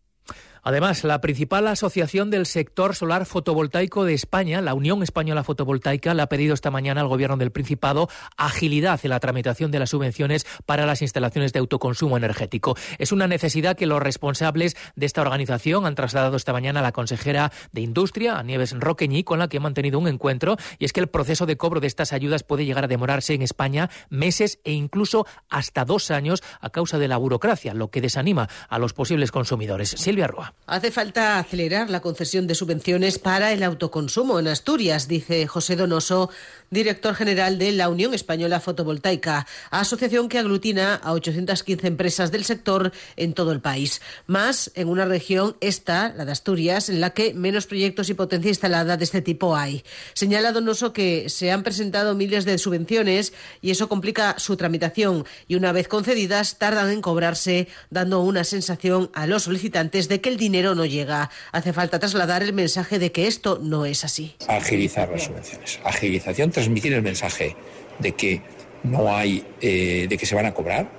Además, 0.62 1.04
la 1.04 1.20
principal 1.20 1.66
asociación 1.66 2.30
del 2.30 2.46
sector 2.46 2.94
solar 2.94 3.26
fotovoltaico 3.26 4.04
de 4.04 4.14
España, 4.14 4.60
la 4.60 4.74
Unión 4.74 5.02
Española 5.02 5.44
Fotovoltaica, 5.44 6.14
le 6.14 6.22
ha 6.22 6.28
pedido 6.28 6.54
esta 6.54 6.70
mañana 6.70 7.00
al 7.00 7.08
Gobierno 7.08 7.36
del 7.36 7.52
Principado 7.52 8.08
agilidad 8.36 9.00
en 9.02 9.10
la 9.10 9.20
tramitación 9.20 9.70
de 9.70 9.78
las 9.78 9.90
subvenciones 9.90 10.46
para 10.66 10.86
las 10.86 11.02
instalaciones 11.02 11.52
de 11.52 11.60
autoconsumo 11.60 12.16
energético. 12.16 12.76
Es 12.98 13.12
una 13.12 13.26
necesidad 13.26 13.76
que 13.76 13.86
los 13.86 14.02
responsables 14.02 14.76
de 14.96 15.06
esta 15.06 15.22
organización 15.22 15.86
han 15.86 15.94
trasladado 15.94 16.36
esta 16.36 16.52
mañana 16.52 16.80
a 16.80 16.82
la 16.82 16.92
consejera 16.92 17.52
de 17.72 17.80
Industria, 17.80 18.38
a 18.38 18.42
Nieves 18.42 18.74
Roqueñi, 18.78 19.24
con 19.24 19.38
la 19.38 19.48
que 19.48 19.58
ha 19.58 19.60
mantenido 19.60 19.98
un 19.98 20.08
encuentro, 20.08 20.56
y 20.78 20.84
es 20.84 20.92
que 20.92 21.00
el 21.00 21.08
proceso 21.08 21.46
de 21.46 21.56
cobro 21.56 21.80
de 21.80 21.86
estas 21.86 22.12
ayudas 22.12 22.42
puede 22.42 22.64
llegar 22.64 22.84
a 22.84 22.88
demorarse 22.88 23.34
en 23.34 23.42
España 23.42 23.90
meses 24.08 24.60
e 24.64 24.72
incluso 24.72 25.26
hasta 25.48 25.84
dos 25.84 26.10
años 26.10 26.42
a 26.60 26.70
causa 26.70 26.98
de 26.98 27.08
la 27.08 27.16
burocracia, 27.16 27.74
lo 27.74 27.90
que 27.90 28.00
desanima 28.00 28.48
a 28.68 28.78
los 28.78 28.92
posibles 28.92 29.30
consumidores. 29.30 29.90
Silvia 29.90 30.26
Roa. 30.26 30.47
Hace 30.66 30.90
falta 30.90 31.38
acelerar 31.38 31.88
la 31.88 32.00
concesión 32.00 32.46
de 32.46 32.54
subvenciones 32.54 33.18
para 33.18 33.52
el 33.52 33.62
autoconsumo 33.62 34.38
en 34.38 34.48
Asturias, 34.48 35.08
dice 35.08 35.46
José 35.46 35.76
Donoso, 35.76 36.28
director 36.70 37.14
general 37.14 37.58
de 37.58 37.72
la 37.72 37.88
Unión 37.88 38.12
Española 38.12 38.60
Fotovoltaica, 38.60 39.46
asociación 39.70 40.28
que 40.28 40.38
aglutina 40.38 40.96
a 40.96 41.12
815 41.12 41.86
empresas 41.86 42.30
del 42.30 42.44
sector 42.44 42.92
en 43.16 43.32
todo 43.32 43.52
el 43.52 43.60
país. 43.60 44.02
Más 44.26 44.70
en 44.74 44.88
una 44.88 45.06
región, 45.06 45.56
esta, 45.60 46.10
la 46.10 46.26
de 46.26 46.32
Asturias, 46.32 46.90
en 46.90 47.00
la 47.00 47.10
que 47.10 47.32
menos 47.32 47.66
proyectos 47.66 48.10
y 48.10 48.14
potencia 48.14 48.50
instalada 48.50 48.98
de 48.98 49.04
este 49.04 49.22
tipo 49.22 49.56
hay. 49.56 49.84
Señala 50.12 50.52
Donoso 50.52 50.92
que 50.92 51.30
se 51.30 51.50
han 51.50 51.62
presentado 51.62 52.14
miles 52.14 52.44
de 52.44 52.58
subvenciones 52.58 53.32
y 53.62 53.70
eso 53.70 53.88
complica 53.88 54.38
su 54.38 54.56
tramitación 54.56 55.24
y 55.46 55.54
una 55.54 55.72
vez 55.72 55.88
concedidas 55.88 56.58
tardan 56.58 56.90
en 56.90 57.00
cobrarse, 57.00 57.68
dando 57.90 58.20
una 58.20 58.44
sensación 58.44 59.10
a 59.14 59.26
los 59.26 59.44
solicitantes 59.44 60.08
de 60.08 60.20
que 60.20 60.28
el 60.28 60.36
dinero 60.38 60.74
no 60.74 60.86
llega. 60.86 61.30
Hace 61.52 61.72
falta 61.72 61.98
trasladar 61.98 62.42
el 62.42 62.52
mensaje 62.52 62.98
de 62.98 63.12
que 63.12 63.26
esto 63.26 63.58
no 63.62 63.84
es 63.84 64.04
así. 64.04 64.34
Agilizar 64.46 65.10
las 65.10 65.24
subvenciones. 65.24 65.80
Agilización, 65.84 66.50
transmitir 66.50 66.92
el 66.94 67.02
mensaje 67.02 67.56
de 67.98 68.12
que 68.12 68.42
no 68.82 69.14
hay, 69.14 69.44
eh, 69.60 70.06
de 70.08 70.16
que 70.16 70.24
se 70.24 70.34
van 70.34 70.46
a 70.46 70.54
cobrar, 70.54 70.90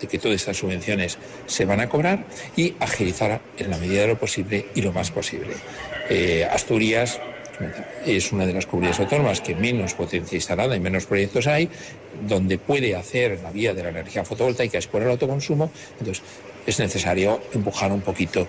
de 0.00 0.06
que 0.06 0.18
todas 0.18 0.36
estas 0.36 0.56
subvenciones 0.56 1.18
se 1.46 1.64
van 1.64 1.80
a 1.80 1.88
cobrar 1.88 2.26
y 2.56 2.74
agilizar 2.80 3.40
en 3.56 3.70
la 3.70 3.78
medida 3.78 4.02
de 4.02 4.08
lo 4.08 4.18
posible 4.18 4.66
y 4.74 4.82
lo 4.82 4.92
más 4.92 5.10
posible. 5.10 5.54
Eh, 6.08 6.46
Asturias 6.50 7.20
es 8.06 8.32
una 8.32 8.46
de 8.46 8.54
las 8.54 8.66
comunidades 8.66 9.00
autónomas 9.00 9.40
que 9.40 9.54
menos 9.54 9.94
potencia 9.94 10.36
instalada 10.36 10.74
y 10.74 10.80
menos 10.80 11.06
proyectos 11.06 11.46
hay, 11.46 11.68
donde 12.26 12.58
puede 12.58 12.96
hacer 12.96 13.40
la 13.42 13.50
vía 13.50 13.74
de 13.74 13.82
la 13.82 13.90
energía 13.90 14.24
fotovoltaica 14.24 14.78
es 14.78 14.86
por 14.86 15.02
el 15.02 15.10
autoconsumo, 15.10 15.70
entonces 15.98 16.24
es 16.66 16.78
necesario 16.78 17.40
empujar 17.52 17.92
un 17.92 18.00
poquito 18.00 18.48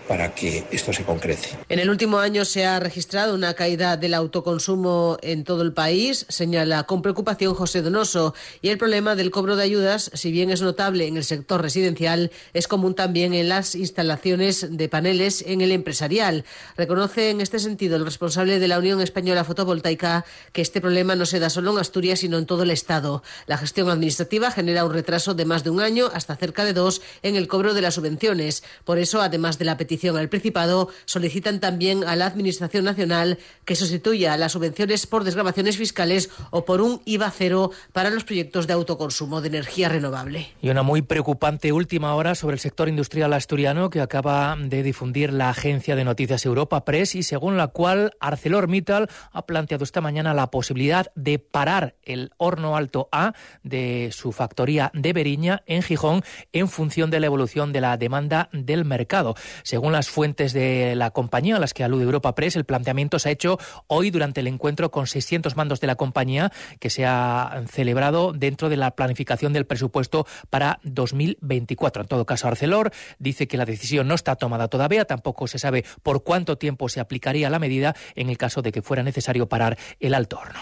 para 0.11 0.35
que 0.35 0.65
esto 0.71 0.91
se 0.91 1.05
concrete. 1.05 1.47
En 1.69 1.79
el 1.79 1.89
último 1.89 2.19
año 2.19 2.43
se 2.43 2.65
ha 2.65 2.81
registrado 2.81 3.33
una 3.33 3.53
caída 3.53 3.95
del 3.95 4.13
autoconsumo 4.13 5.17
en 5.21 5.45
todo 5.45 5.61
el 5.61 5.71
país, 5.71 6.25
señala 6.27 6.83
con 6.83 7.01
preocupación 7.01 7.53
José 7.53 7.81
Donoso, 7.81 8.35
y 8.61 8.67
el 8.67 8.77
problema 8.77 9.15
del 9.15 9.31
cobro 9.31 9.55
de 9.55 9.63
ayudas, 9.63 10.11
si 10.13 10.29
bien 10.33 10.49
es 10.49 10.61
notable 10.61 11.07
en 11.07 11.15
el 11.15 11.23
sector 11.23 11.61
residencial, 11.61 12.29
es 12.53 12.67
común 12.67 12.93
también 12.93 13.33
en 13.33 13.47
las 13.47 13.73
instalaciones 13.73 14.75
de 14.75 14.89
paneles 14.89 15.45
en 15.47 15.61
el 15.61 15.71
empresarial. 15.71 16.43
Reconoce 16.75 17.29
en 17.29 17.39
este 17.39 17.59
sentido 17.59 17.95
el 17.95 18.03
responsable 18.03 18.59
de 18.59 18.67
la 18.67 18.79
Unión 18.79 18.99
Española 18.99 19.45
Fotovoltaica 19.45 20.25
que 20.51 20.61
este 20.61 20.81
problema 20.81 21.15
no 21.15 21.25
se 21.25 21.39
da 21.39 21.49
solo 21.49 21.71
en 21.71 21.77
Asturias, 21.77 22.19
sino 22.19 22.37
en 22.37 22.47
todo 22.47 22.63
el 22.63 22.71
Estado. 22.71 23.23
La 23.47 23.57
gestión 23.57 23.89
administrativa 23.89 24.51
genera 24.51 24.83
un 24.83 24.91
retraso 24.91 25.35
de 25.35 25.45
más 25.45 25.63
de 25.63 25.69
un 25.69 25.79
año 25.79 26.09
hasta 26.13 26.35
cerca 26.35 26.65
de 26.65 26.73
dos 26.73 27.01
en 27.23 27.37
el 27.37 27.47
cobro 27.47 27.73
de 27.73 27.81
las 27.81 27.93
subvenciones. 27.93 28.61
Por 28.83 28.97
eso, 28.97 29.21
además 29.21 29.57
de 29.57 29.63
la 29.63 29.77
petición 29.77 30.00
al 30.09 30.29
Principado, 30.29 30.89
solicitan 31.05 31.59
también 31.59 32.03
a 32.03 32.15
la 32.15 32.25
Administración 32.25 32.85
Nacional 32.85 33.37
que 33.65 33.75
sustituya 33.75 34.35
las 34.37 34.53
subvenciones 34.53 35.05
por 35.05 35.23
desgravaciones 35.23 35.77
fiscales 35.77 36.29
o 36.49 36.65
por 36.65 36.81
un 36.81 37.01
IVA 37.05 37.31
cero 37.31 37.71
para 37.93 38.09
los 38.09 38.23
proyectos 38.23 38.67
de 38.67 38.73
autoconsumo 38.73 39.41
de 39.41 39.49
energía 39.49 39.89
renovable. 39.89 40.49
Y 40.61 40.69
una 40.69 40.83
muy 40.83 41.01
preocupante 41.01 41.71
última 41.71 42.15
hora 42.15 42.35
sobre 42.35 42.55
el 42.55 42.59
sector 42.59 42.89
industrial 42.89 43.33
asturiano 43.33 43.89
que 43.89 44.01
acaba 44.01 44.57
de 44.59 44.83
difundir 44.83 45.31
la 45.31 45.49
agencia 45.49 45.95
de 45.95 46.03
noticias 46.03 46.45
Europa 46.45 46.83
Press 46.83 47.15
y 47.15 47.23
según 47.23 47.57
la 47.57 47.67
cual 47.67 48.13
ArcelorMittal 48.19 49.09
ha 49.31 49.45
planteado 49.45 49.83
esta 49.83 50.01
mañana 50.01 50.33
la 50.33 50.49
posibilidad 50.49 51.11
de 51.15 51.39
parar 51.39 51.95
el 52.03 52.31
horno 52.37 52.75
alto 52.75 53.07
A 53.11 53.33
de 53.63 54.09
su 54.11 54.31
factoría 54.31 54.91
de 54.93 55.13
Beriña 55.13 55.63
en 55.67 55.83
Gijón 55.83 56.23
en 56.53 56.67
función 56.67 57.11
de 57.11 57.19
la 57.19 57.27
evolución 57.27 57.71
de 57.71 57.81
la 57.81 57.97
demanda 57.97 58.49
del 58.51 58.85
mercado. 58.85 59.35
Según 59.63 59.90
las 59.91 60.09
fuentes 60.09 60.53
de 60.53 60.95
la 60.95 61.11
compañía 61.11 61.57
a 61.57 61.59
las 61.59 61.73
que 61.73 61.83
alude 61.83 62.03
Europa 62.03 62.35
Press, 62.35 62.55
el 62.55 62.65
planteamiento 62.65 63.19
se 63.19 63.29
ha 63.29 63.31
hecho 63.31 63.57
hoy 63.87 64.11
durante 64.11 64.41
el 64.41 64.47
encuentro 64.47 64.91
con 64.91 65.07
600 65.07 65.55
mandos 65.55 65.79
de 65.79 65.87
la 65.87 65.95
compañía 65.95 66.51
que 66.79 66.89
se 66.89 67.05
ha 67.05 67.63
celebrado 67.69 68.33
dentro 68.33 68.69
de 68.69 68.77
la 68.77 68.91
planificación 68.91 69.53
del 69.53 69.65
presupuesto 69.65 70.25
para 70.49 70.79
2024. 70.83 72.03
En 72.03 72.07
todo 72.07 72.25
caso, 72.25 72.47
Arcelor 72.47 72.91
dice 73.19 73.47
que 73.47 73.57
la 73.57 73.65
decisión 73.65 74.07
no 74.07 74.15
está 74.15 74.35
tomada 74.35 74.67
todavía, 74.67 75.05
tampoco 75.05 75.47
se 75.47 75.59
sabe 75.59 75.85
por 76.03 76.23
cuánto 76.23 76.57
tiempo 76.57 76.89
se 76.89 76.99
aplicaría 76.99 77.49
la 77.49 77.59
medida 77.59 77.95
en 78.15 78.29
el 78.29 78.37
caso 78.37 78.61
de 78.61 78.71
que 78.71 78.81
fuera 78.81 79.03
necesario 79.03 79.47
parar 79.47 79.77
el 79.99 80.13
alto 80.13 80.39
horno. 80.39 80.59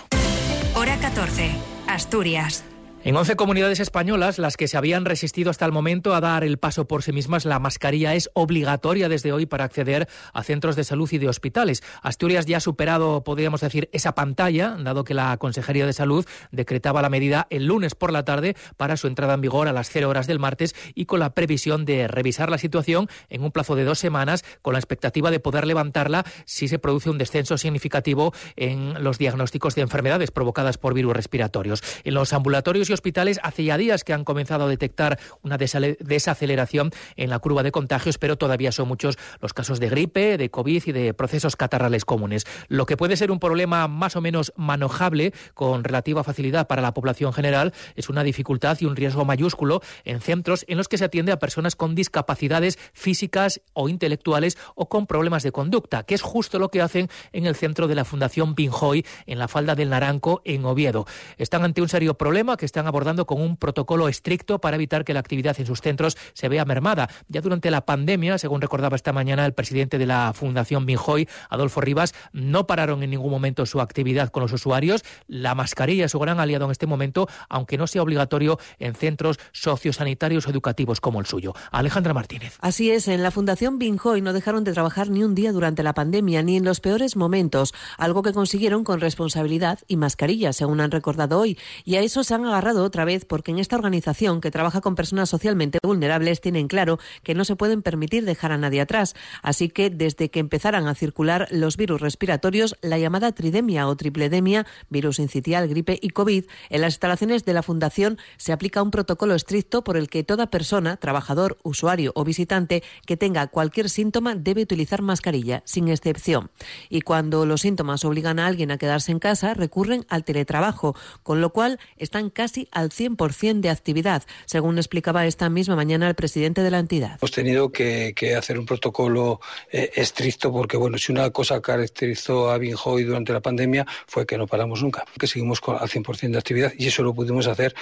Hora 0.75 0.97
14, 0.97 1.51
Asturias. 1.87 2.63
En 3.05 3.15
11 3.15 3.37
comunidades 3.37 3.79
españolas, 3.79 4.39
las 4.39 4.57
que 4.57 4.67
se 4.67 4.75
habían 4.75 5.05
resistido 5.05 5.49
hasta 5.49 5.65
el 5.65 5.71
momento 5.71 6.13
a 6.13 6.19
dar 6.19 6.43
el 6.43 6.57
paso 6.57 6.85
por 6.85 7.01
sí 7.01 7.13
mismas, 7.13 7.45
la 7.45 7.57
mascarilla 7.57 8.13
es 8.13 8.29
obligatoria 8.33 9.07
desde 9.07 9.31
hoy 9.31 9.45
para 9.45 9.63
acceder 9.63 10.09
a 10.33 10.43
centros 10.43 10.75
de 10.75 10.83
salud 10.83 11.09
y 11.13 11.17
de 11.17 11.29
hospitales. 11.29 11.81
Asturias 12.01 12.45
ya 12.45 12.57
ha 12.57 12.59
superado, 12.59 13.23
podríamos 13.23 13.61
decir, 13.61 13.89
esa 13.93 14.15
pantalla, 14.15 14.75
dado 14.77 15.05
que 15.05 15.13
la 15.13 15.37
Consejería 15.37 15.85
de 15.85 15.93
Salud 15.93 16.25
decretaba 16.51 17.01
la 17.01 17.07
medida 17.07 17.47
el 17.49 17.67
lunes 17.67 17.95
por 17.95 18.11
la 18.11 18.25
tarde 18.25 18.57
para 18.75 18.97
su 18.97 19.07
entrada 19.07 19.35
en 19.35 19.41
vigor 19.41 19.69
a 19.69 19.73
las 19.73 19.89
0 19.89 20.09
horas 20.09 20.27
del 20.27 20.39
martes 20.39 20.75
y 20.93 21.05
con 21.05 21.21
la 21.21 21.33
previsión 21.33 21.85
de 21.85 22.09
revisar 22.09 22.51
la 22.51 22.57
situación 22.57 23.07
en 23.29 23.43
un 23.43 23.53
plazo 23.53 23.77
de 23.77 23.85
dos 23.85 23.97
semanas 23.97 24.43
con 24.61 24.73
la 24.73 24.79
expectativa 24.79 25.31
de 25.31 25.39
poder 25.39 25.65
levantarla 25.65 26.25
si 26.43 26.67
se 26.67 26.79
produce 26.79 27.09
un 27.09 27.17
descenso 27.17 27.57
significativo 27.57 28.33
en 28.57 29.01
los 29.01 29.17
diagnósticos 29.17 29.75
de 29.75 29.83
enfermedades 29.83 30.31
provocadas 30.31 30.77
por 30.77 30.93
virus 30.93 31.13
respiratorios. 31.13 31.81
En 32.03 32.13
los 32.13 32.33
ambulatorios 32.33 32.88
y 32.89 32.93
hospitales 32.93 33.39
hace 33.43 33.63
ya 33.63 33.77
días 33.77 34.03
que 34.03 34.13
han 34.13 34.23
comenzado 34.23 34.65
a 34.65 34.67
detectar 34.67 35.19
una 35.41 35.57
desaceleración 35.57 36.91
en 37.15 37.29
la 37.29 37.39
curva 37.39 37.63
de 37.63 37.71
contagios, 37.71 38.17
pero 38.17 38.37
todavía 38.37 38.71
son 38.71 38.87
muchos 38.87 39.17
los 39.39 39.53
casos 39.53 39.79
de 39.79 39.89
gripe, 39.89 40.37
de 40.37 40.49
COVID 40.49 40.83
y 40.87 40.91
de 40.91 41.13
procesos 41.13 41.55
catarrales 41.55 42.05
comunes. 42.05 42.45
Lo 42.67 42.85
que 42.85 42.97
puede 42.97 43.17
ser 43.17 43.31
un 43.31 43.39
problema 43.39 43.87
más 43.87 44.15
o 44.15 44.21
menos 44.21 44.53
manejable 44.55 45.33
con 45.53 45.83
relativa 45.83 46.23
facilidad 46.23 46.67
para 46.67 46.81
la 46.81 46.93
población 46.93 47.33
general 47.33 47.73
es 47.95 48.09
una 48.09 48.23
dificultad 48.23 48.77
y 48.79 48.85
un 48.85 48.95
riesgo 48.95 49.25
mayúsculo 49.25 49.81
en 50.03 50.21
centros 50.21 50.65
en 50.67 50.77
los 50.77 50.87
que 50.87 50.97
se 50.97 51.05
atiende 51.05 51.31
a 51.31 51.39
personas 51.39 51.75
con 51.75 51.95
discapacidades 51.95 52.77
físicas 52.93 53.61
o 53.73 53.89
intelectuales 53.89 54.57
o 54.75 54.89
con 54.89 55.07
problemas 55.07 55.43
de 55.43 55.51
conducta, 55.51 56.03
que 56.03 56.15
es 56.15 56.21
justo 56.21 56.59
lo 56.59 56.69
que 56.69 56.81
hacen 56.81 57.09
en 57.31 57.45
el 57.45 57.55
centro 57.55 57.87
de 57.87 57.95
la 57.95 58.05
Fundación 58.05 58.55
Pinjoy 58.55 59.05
en 59.25 59.39
la 59.39 59.47
falda 59.47 59.75
del 59.75 59.89
Naranco 59.89 60.41
en 60.45 60.65
Oviedo. 60.65 61.05
Están 61.37 61.63
ante 61.63 61.81
un 61.81 61.89
serio 61.89 62.15
problema 62.15 62.57
que 62.57 62.65
está 62.65 62.78
están 62.79 62.87
abordando 62.87 63.25
con 63.25 63.41
un 63.41 63.57
protocolo 63.57 64.07
estricto 64.07 64.59
para 64.59 64.77
evitar 64.77 65.03
que 65.03 65.13
la 65.13 65.19
actividad 65.19 65.59
en 65.59 65.65
sus 65.65 65.81
centros 65.81 66.15
se 66.31 66.47
vea 66.47 66.63
mermada. 66.63 67.09
Ya 67.27 67.41
durante 67.41 67.69
la 67.71 67.85
pandemia, 67.85 68.37
según 68.37 68.61
recordaba 68.61 68.95
esta 68.95 69.11
mañana 69.11 69.45
el 69.45 69.51
presidente 69.51 69.97
de 69.97 70.05
la 70.05 70.31
Fundación 70.33 70.85
Minjoy, 70.85 71.27
Adolfo 71.49 71.81
Rivas, 71.81 72.13
no 72.31 72.67
pararon 72.67 73.03
en 73.03 73.09
ningún 73.09 73.31
momento 73.31 73.65
su 73.65 73.81
actividad 73.81 74.29
con 74.29 74.43
los 74.43 74.53
usuarios. 74.53 75.03
La 75.27 75.55
mascarilla 75.55 76.05
es 76.05 76.11
su 76.11 76.19
gran 76.19 76.39
aliado 76.39 76.63
en 76.65 76.71
este 76.71 76.87
momento, 76.87 77.27
aunque 77.49 77.77
no 77.77 77.85
sea 77.85 78.01
obligatorio 78.01 78.59
en 78.79 78.95
centros 78.95 79.39
sociosanitarios 79.51 80.47
o 80.47 80.49
educativos 80.49 81.01
como 81.01 81.19
el 81.19 81.25
suyo. 81.25 81.53
Alejandra 81.71 82.13
Martínez. 82.13 82.55
Así 82.61 82.91
es, 82.91 83.09
en 83.09 83.23
la 83.23 83.31
Fundación 83.31 83.77
Binjoy 83.77 84.21
no 84.21 84.31
dejaron 84.31 84.63
de 84.63 84.71
trabajar 84.71 85.09
ni 85.09 85.25
un 85.25 85.35
día 85.35 85.51
durante 85.51 85.83
la 85.83 85.93
pandemia, 85.93 86.43
ni 86.43 86.55
en 86.55 86.63
los 86.63 86.79
peores 86.79 87.17
momentos, 87.17 87.73
algo 87.97 88.23
que 88.23 88.31
consiguieron 88.31 88.85
con 88.85 89.01
responsabilidad 89.01 89.79
y 89.89 89.97
mascarilla, 89.97 90.53
según 90.53 90.79
han 90.79 90.91
recordado 90.91 91.39
hoy. 91.39 91.57
Y 91.83 91.95
a 91.97 92.01
eso 92.01 92.23
se 92.23 92.35
han 92.35 92.45
agarrado 92.45 92.68
otra 92.77 93.05
vez 93.05 93.25
porque 93.25 93.51
en 93.51 93.59
esta 93.59 93.75
organización 93.75 94.41
que 94.41 94.51
trabaja 94.51 94.81
con 94.81 94.95
personas 94.95 95.29
socialmente 95.29 95.79
vulnerables 95.83 96.41
tienen 96.41 96.67
claro 96.67 96.99
que 97.23 97.35
no 97.35 97.45
se 97.45 97.55
pueden 97.55 97.81
permitir 97.81 98.25
dejar 98.25 98.51
a 98.51 98.57
nadie 98.57 98.81
atrás. 98.81 99.15
Así 99.41 99.69
que 99.69 99.89
desde 99.89 100.29
que 100.29 100.39
empezaran 100.39 100.87
a 100.87 100.95
circular 100.95 101.47
los 101.51 101.77
virus 101.77 102.01
respiratorios, 102.01 102.75
la 102.81 102.97
llamada 102.97 103.31
tridemia 103.31 103.87
o 103.87 103.95
tripledemia, 103.95 104.65
virus 104.89 105.19
incitial, 105.19 105.67
gripe 105.67 105.99
y 106.01 106.09
COVID, 106.09 106.45
en 106.69 106.81
las 106.81 106.93
instalaciones 106.93 107.45
de 107.45 107.53
la 107.53 107.63
Fundación 107.63 108.17
se 108.37 108.51
aplica 108.51 108.81
un 108.81 108.91
protocolo 108.91 109.35
estricto 109.35 109.83
por 109.83 109.97
el 109.97 110.09
que 110.09 110.23
toda 110.23 110.49
persona, 110.49 110.97
trabajador, 110.97 111.57
usuario 111.63 112.11
o 112.15 112.23
visitante 112.23 112.83
que 113.05 113.17
tenga 113.17 113.47
cualquier 113.47 113.89
síntoma 113.89 114.35
debe 114.35 114.63
utilizar 114.63 115.01
mascarilla, 115.01 115.63
sin 115.65 115.87
excepción. 115.87 116.51
Y 116.89 117.01
cuando 117.01 117.45
los 117.45 117.61
síntomas 117.61 118.05
obligan 118.05 118.39
a 118.39 118.47
alguien 118.47 118.71
a 118.71 118.77
quedarse 118.77 119.11
en 119.11 119.19
casa, 119.19 119.53
recurren 119.53 120.05
al 120.09 120.23
teletrabajo, 120.23 120.95
con 121.23 121.41
lo 121.41 121.51
cual 121.51 121.79
están 121.97 122.29
casi 122.29 122.58
al 122.71 122.89
100% 122.89 123.61
de 123.61 123.69
actividad, 123.69 124.23
según 124.45 124.77
explicaba 124.77 125.25
esta 125.25 125.49
misma 125.49 125.75
mañana 125.75 126.07
el 126.07 126.15
presidente 126.15 126.61
de 126.61 126.71
la 126.71 126.79
entidad. 126.79 127.17
Hemos 127.21 127.31
tenido 127.31 127.71
que, 127.71 128.13
hacer 128.37 128.59
un 128.59 128.65
protocolo 128.65 129.39
eh, 129.71 129.91
estricto 129.95 130.51
porque, 130.51 130.77
bueno, 130.77 130.97
si 130.97 131.11
una 131.11 131.29
cosa 131.31 131.61
caracterizó 131.61 132.51
a 132.51 132.57
Binjoy 132.57 133.03
durante 133.03 133.33
la 133.33 133.39
pandemia 133.39 133.85
fue 134.07 134.25
que 134.25 134.37
no 134.37 134.47
paramos 134.47 134.81
nunca, 134.83 135.05
que 135.17 135.27
seguimos 135.27 135.61
con, 135.61 135.77
al 135.77 135.89
100% 135.89 136.31
de 136.31 136.37
actividad 136.37 136.73
y 136.77 136.87
eso 136.87 137.03
lo 137.03 137.13
pudimos 137.13 137.47
hacer 137.47 137.73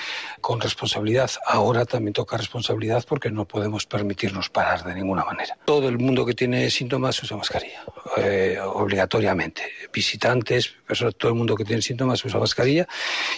con 0.41 0.61
responsabilidad. 0.61 1.29
Ahora 1.45 1.85
también 1.85 2.13
toca 2.13 2.37
responsabilidad 2.37 3.05
porque 3.07 3.29
no 3.29 3.45
podemos 3.45 3.85
permitirnos 3.85 4.49
parar 4.49 4.83
de 4.83 4.95
ninguna 4.95 5.23
manera. 5.23 5.57
Todo 5.65 5.89
el 5.89 5.97
mundo 5.97 6.25
que 6.25 6.33
tiene 6.33 6.69
síntomas 6.69 7.21
usa 7.23 7.37
mascarilla, 7.37 7.83
eh, 8.17 8.57
obligatoriamente. 8.63 9.63
Visitantes, 9.93 10.67
personas, 10.87 11.15
todo 11.15 11.31
el 11.31 11.37
mundo 11.37 11.55
que 11.55 11.65
tiene 11.65 11.81
síntomas 11.81 12.23
usa 12.23 12.39
mascarilla 12.39 12.87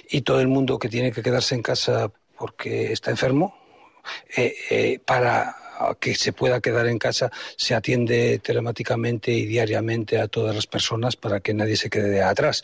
y 0.10 0.22
todo 0.22 0.40
el 0.40 0.48
mundo 0.48 0.80
que 0.80 0.90
tiene 0.90 1.12
que 1.12 1.22
quedarse 1.30 1.54
en 1.54 1.62
casa 1.62 2.12
porque 2.38 2.92
está 2.92 3.12
enfermo, 3.12 3.56
eh, 4.36 4.56
eh, 4.72 5.00
para 5.06 5.56
que 6.00 6.16
se 6.16 6.34
pueda 6.34 6.60
quedar 6.60 6.88
en 6.88 6.98
casa, 6.98 7.32
se 7.56 7.76
atiende 7.76 8.40
telemáticamente 8.40 9.32
y 9.32 9.46
diariamente 9.46 10.20
a 10.20 10.28
todas 10.28 10.56
las 10.56 10.68
personas 10.68 11.16
para 11.16 11.40
que 11.40 11.54
nadie 11.54 11.78
se 11.78 11.90
quede 11.90 12.22
atrás. 12.22 12.64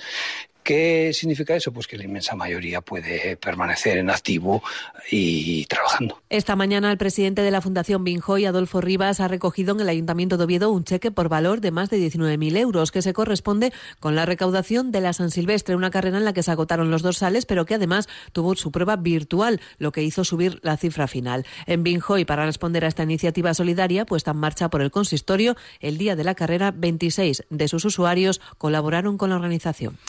¿Qué 0.65 1.11
significa 1.13 1.55
eso? 1.55 1.71
Pues 1.71 1.85
que 1.85 1.95
la 1.95 2.05
inmensa 2.05 2.35
mayoría 2.35 2.81
puede 2.81 3.37
permanecer 3.37 3.99
en 3.99 4.09
activo 4.09 4.63
y 5.11 5.63
trabajando. 5.67 6.23
Esta 6.31 6.55
mañana 6.55 6.91
el 6.91 6.97
presidente 6.97 7.43
de 7.43 7.51
la 7.51 7.61
Fundación 7.61 8.03
Binjoy, 8.03 8.45
Adolfo 8.45 8.81
Rivas, 8.81 9.19
ha 9.19 9.27
recogido 9.27 9.75
en 9.75 9.81
el 9.81 9.89
Ayuntamiento 9.89 10.37
de 10.37 10.43
Oviedo 10.43 10.71
un 10.71 10.83
cheque 10.83 11.11
por 11.11 11.29
valor 11.29 11.61
de 11.61 11.69
más 11.69 11.91
de 11.91 11.99
19.000 11.99 12.57
euros, 12.57 12.91
que 12.91 13.03
se 13.03 13.13
corresponde 13.13 13.73
con 13.99 14.15
la 14.15 14.25
recaudación 14.25 14.91
de 14.91 15.01
la 15.01 15.13
San 15.13 15.29
Silvestre, 15.29 15.75
una 15.75 15.91
carrera 15.91 16.17
en 16.17 16.25
la 16.25 16.33
que 16.33 16.41
se 16.41 16.49
agotaron 16.49 16.89
los 16.89 17.03
dorsales, 17.03 17.45
pero 17.45 17.67
que 17.67 17.75
además 17.75 18.09
tuvo 18.31 18.55
su 18.55 18.71
prueba 18.71 18.95
virtual, 18.95 19.61
lo 19.77 19.91
que 19.91 20.01
hizo 20.01 20.23
subir 20.23 20.59
la 20.63 20.77
cifra 20.77 21.05
final. 21.05 21.45
En 21.67 21.83
Binjoy, 21.83 22.25
para 22.25 22.43
responder 22.43 22.85
a 22.85 22.87
esta 22.87 23.03
iniciativa 23.03 23.53
solidaria 23.53 24.07
puesta 24.07 24.31
en 24.31 24.37
marcha 24.37 24.71
por 24.71 24.81
el 24.81 24.89
consistorio, 24.89 25.55
el 25.79 25.99
día 25.99 26.15
de 26.15 26.23
la 26.23 26.33
carrera, 26.33 26.71
26 26.71 27.43
de 27.51 27.67
sus 27.67 27.85
usuarios 27.85 28.41
colaboraron 28.57 29.19
con 29.19 29.29
la 29.29 29.35
organización. 29.35 29.99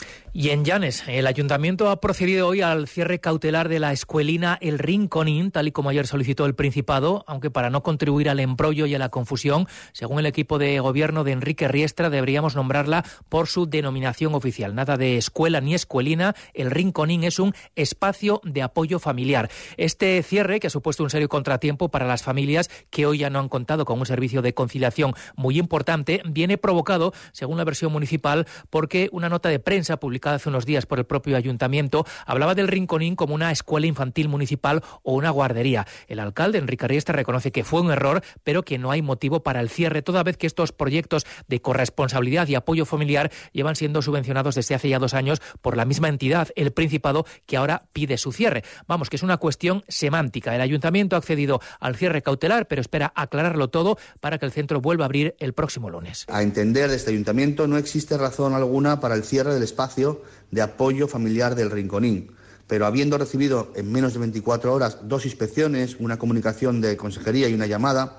En 0.49 0.63
Llanes, 0.63 1.03
el 1.07 1.27
ayuntamiento 1.27 1.89
ha 1.89 1.99
procedido 1.99 2.47
hoy 2.47 2.61
al 2.61 2.87
cierre 2.87 3.19
cautelar 3.19 3.67
de 3.67 3.79
la 3.79 3.91
escuelina 3.91 4.57
El 4.61 4.79
Rinconín, 4.79 5.51
tal 5.51 5.67
y 5.67 5.73
como 5.73 5.89
ayer 5.89 6.07
solicitó 6.07 6.45
el 6.45 6.55
Principado, 6.55 7.25
aunque 7.27 7.51
para 7.51 7.69
no 7.69 7.83
contribuir 7.83 8.29
al 8.29 8.39
embrollo 8.39 8.85
y 8.85 8.95
a 8.95 8.99
la 8.99 9.09
confusión, 9.09 9.67
según 9.91 10.19
el 10.19 10.25
equipo 10.25 10.57
de 10.57 10.79
gobierno 10.79 11.25
de 11.25 11.33
Enrique 11.33 11.67
Riestra, 11.67 12.09
deberíamos 12.09 12.55
nombrarla 12.55 13.03
por 13.27 13.47
su 13.47 13.65
denominación 13.65 14.35
oficial. 14.35 14.73
Nada 14.73 14.95
de 14.95 15.17
escuela 15.17 15.59
ni 15.59 15.75
escuelina, 15.75 16.33
El 16.53 16.71
Rinconín 16.71 17.25
es 17.25 17.39
un 17.39 17.53
espacio 17.75 18.39
de 18.45 18.61
apoyo 18.61 18.99
familiar. 18.99 19.49
Este 19.75 20.23
cierre, 20.23 20.61
que 20.61 20.67
ha 20.67 20.69
supuesto 20.69 21.03
un 21.03 21.09
serio 21.09 21.27
contratiempo 21.27 21.89
para 21.89 22.07
las 22.07 22.23
familias 22.23 22.69
que 22.89 23.05
hoy 23.05 23.17
ya 23.17 23.29
no 23.29 23.39
han 23.39 23.49
contado 23.49 23.83
con 23.83 23.99
un 23.99 24.05
servicio 24.05 24.41
de 24.41 24.53
conciliación 24.53 25.13
muy 25.35 25.59
importante, 25.59 26.21
viene 26.25 26.57
provocado, 26.57 27.11
según 27.33 27.57
la 27.57 27.65
versión 27.65 27.91
municipal, 27.91 28.47
porque 28.69 29.09
una 29.11 29.27
nota 29.27 29.49
de 29.49 29.59
prensa 29.59 29.97
publicada 29.97 30.36
hace 30.37 30.49
unos 30.49 30.65
días 30.65 30.85
por 30.85 30.99
el 30.99 31.05
propio 31.05 31.37
ayuntamiento, 31.37 32.05
hablaba 32.25 32.55
del 32.55 32.67
Rinconín 32.67 33.15
como 33.15 33.35
una 33.35 33.51
escuela 33.51 33.87
infantil 33.87 34.29
municipal 34.29 34.83
o 35.03 35.13
una 35.13 35.29
guardería. 35.29 35.85
El 36.07 36.19
alcalde, 36.19 36.57
Enrique 36.57 36.87
Riesta, 36.87 37.13
reconoce 37.13 37.51
que 37.51 37.63
fue 37.63 37.81
un 37.81 37.91
error, 37.91 38.23
pero 38.43 38.63
que 38.63 38.77
no 38.77 38.91
hay 38.91 39.01
motivo 39.01 39.43
para 39.43 39.59
el 39.59 39.69
cierre, 39.69 40.01
toda 40.01 40.23
vez 40.23 40.37
que 40.37 40.47
estos 40.47 40.71
proyectos 40.71 41.25
de 41.47 41.61
corresponsabilidad 41.61 42.47
y 42.47 42.55
apoyo 42.55 42.85
familiar 42.85 43.31
llevan 43.51 43.75
siendo 43.75 44.01
subvencionados 44.01 44.55
desde 44.55 44.75
hace 44.75 44.89
ya 44.89 44.99
dos 44.99 45.13
años 45.13 45.41
por 45.61 45.75
la 45.75 45.85
misma 45.85 46.07
entidad, 46.07 46.49
el 46.55 46.71
Principado, 46.71 47.25
que 47.45 47.57
ahora 47.57 47.87
pide 47.91 48.17
su 48.17 48.31
cierre. 48.31 48.63
Vamos, 48.87 49.09
que 49.09 49.15
es 49.15 49.23
una 49.23 49.37
cuestión 49.37 49.83
semántica. 49.87 50.55
El 50.55 50.61
ayuntamiento 50.61 51.15
ha 51.15 51.19
accedido 51.19 51.59
al 51.79 51.95
cierre 51.95 52.21
cautelar, 52.21 52.67
pero 52.67 52.81
espera 52.81 53.11
aclararlo 53.15 53.69
todo 53.69 53.97
para 54.19 54.37
que 54.37 54.45
el 54.45 54.51
centro 54.51 54.79
vuelva 54.79 55.05
a 55.05 55.07
abrir 55.07 55.35
el 55.39 55.53
próximo 55.53 55.89
lunes. 55.89 56.25
A 56.27 56.43
entender 56.43 56.89
de 56.89 56.95
este 56.95 57.11
ayuntamiento 57.11 57.67
no 57.67 57.77
existe 57.77 58.17
razón 58.17 58.53
alguna 58.53 58.99
para 58.99 59.15
el 59.15 59.23
cierre 59.23 59.53
del 59.53 59.63
espacio 59.63 60.21
de 60.51 60.61
apoyo 60.61 61.07
familiar 61.07 61.55
del 61.55 61.71
Rinconín. 61.71 62.31
Pero 62.67 62.85
habiendo 62.85 63.17
recibido 63.17 63.71
en 63.75 63.91
menos 63.91 64.13
de 64.13 64.19
24 64.19 64.73
horas 64.73 64.99
dos 65.03 65.25
inspecciones, 65.25 65.95
una 65.99 66.17
comunicación 66.17 66.81
de 66.81 66.97
consejería 66.97 67.47
y 67.47 67.53
una 67.53 67.65
llamada, 67.65 68.17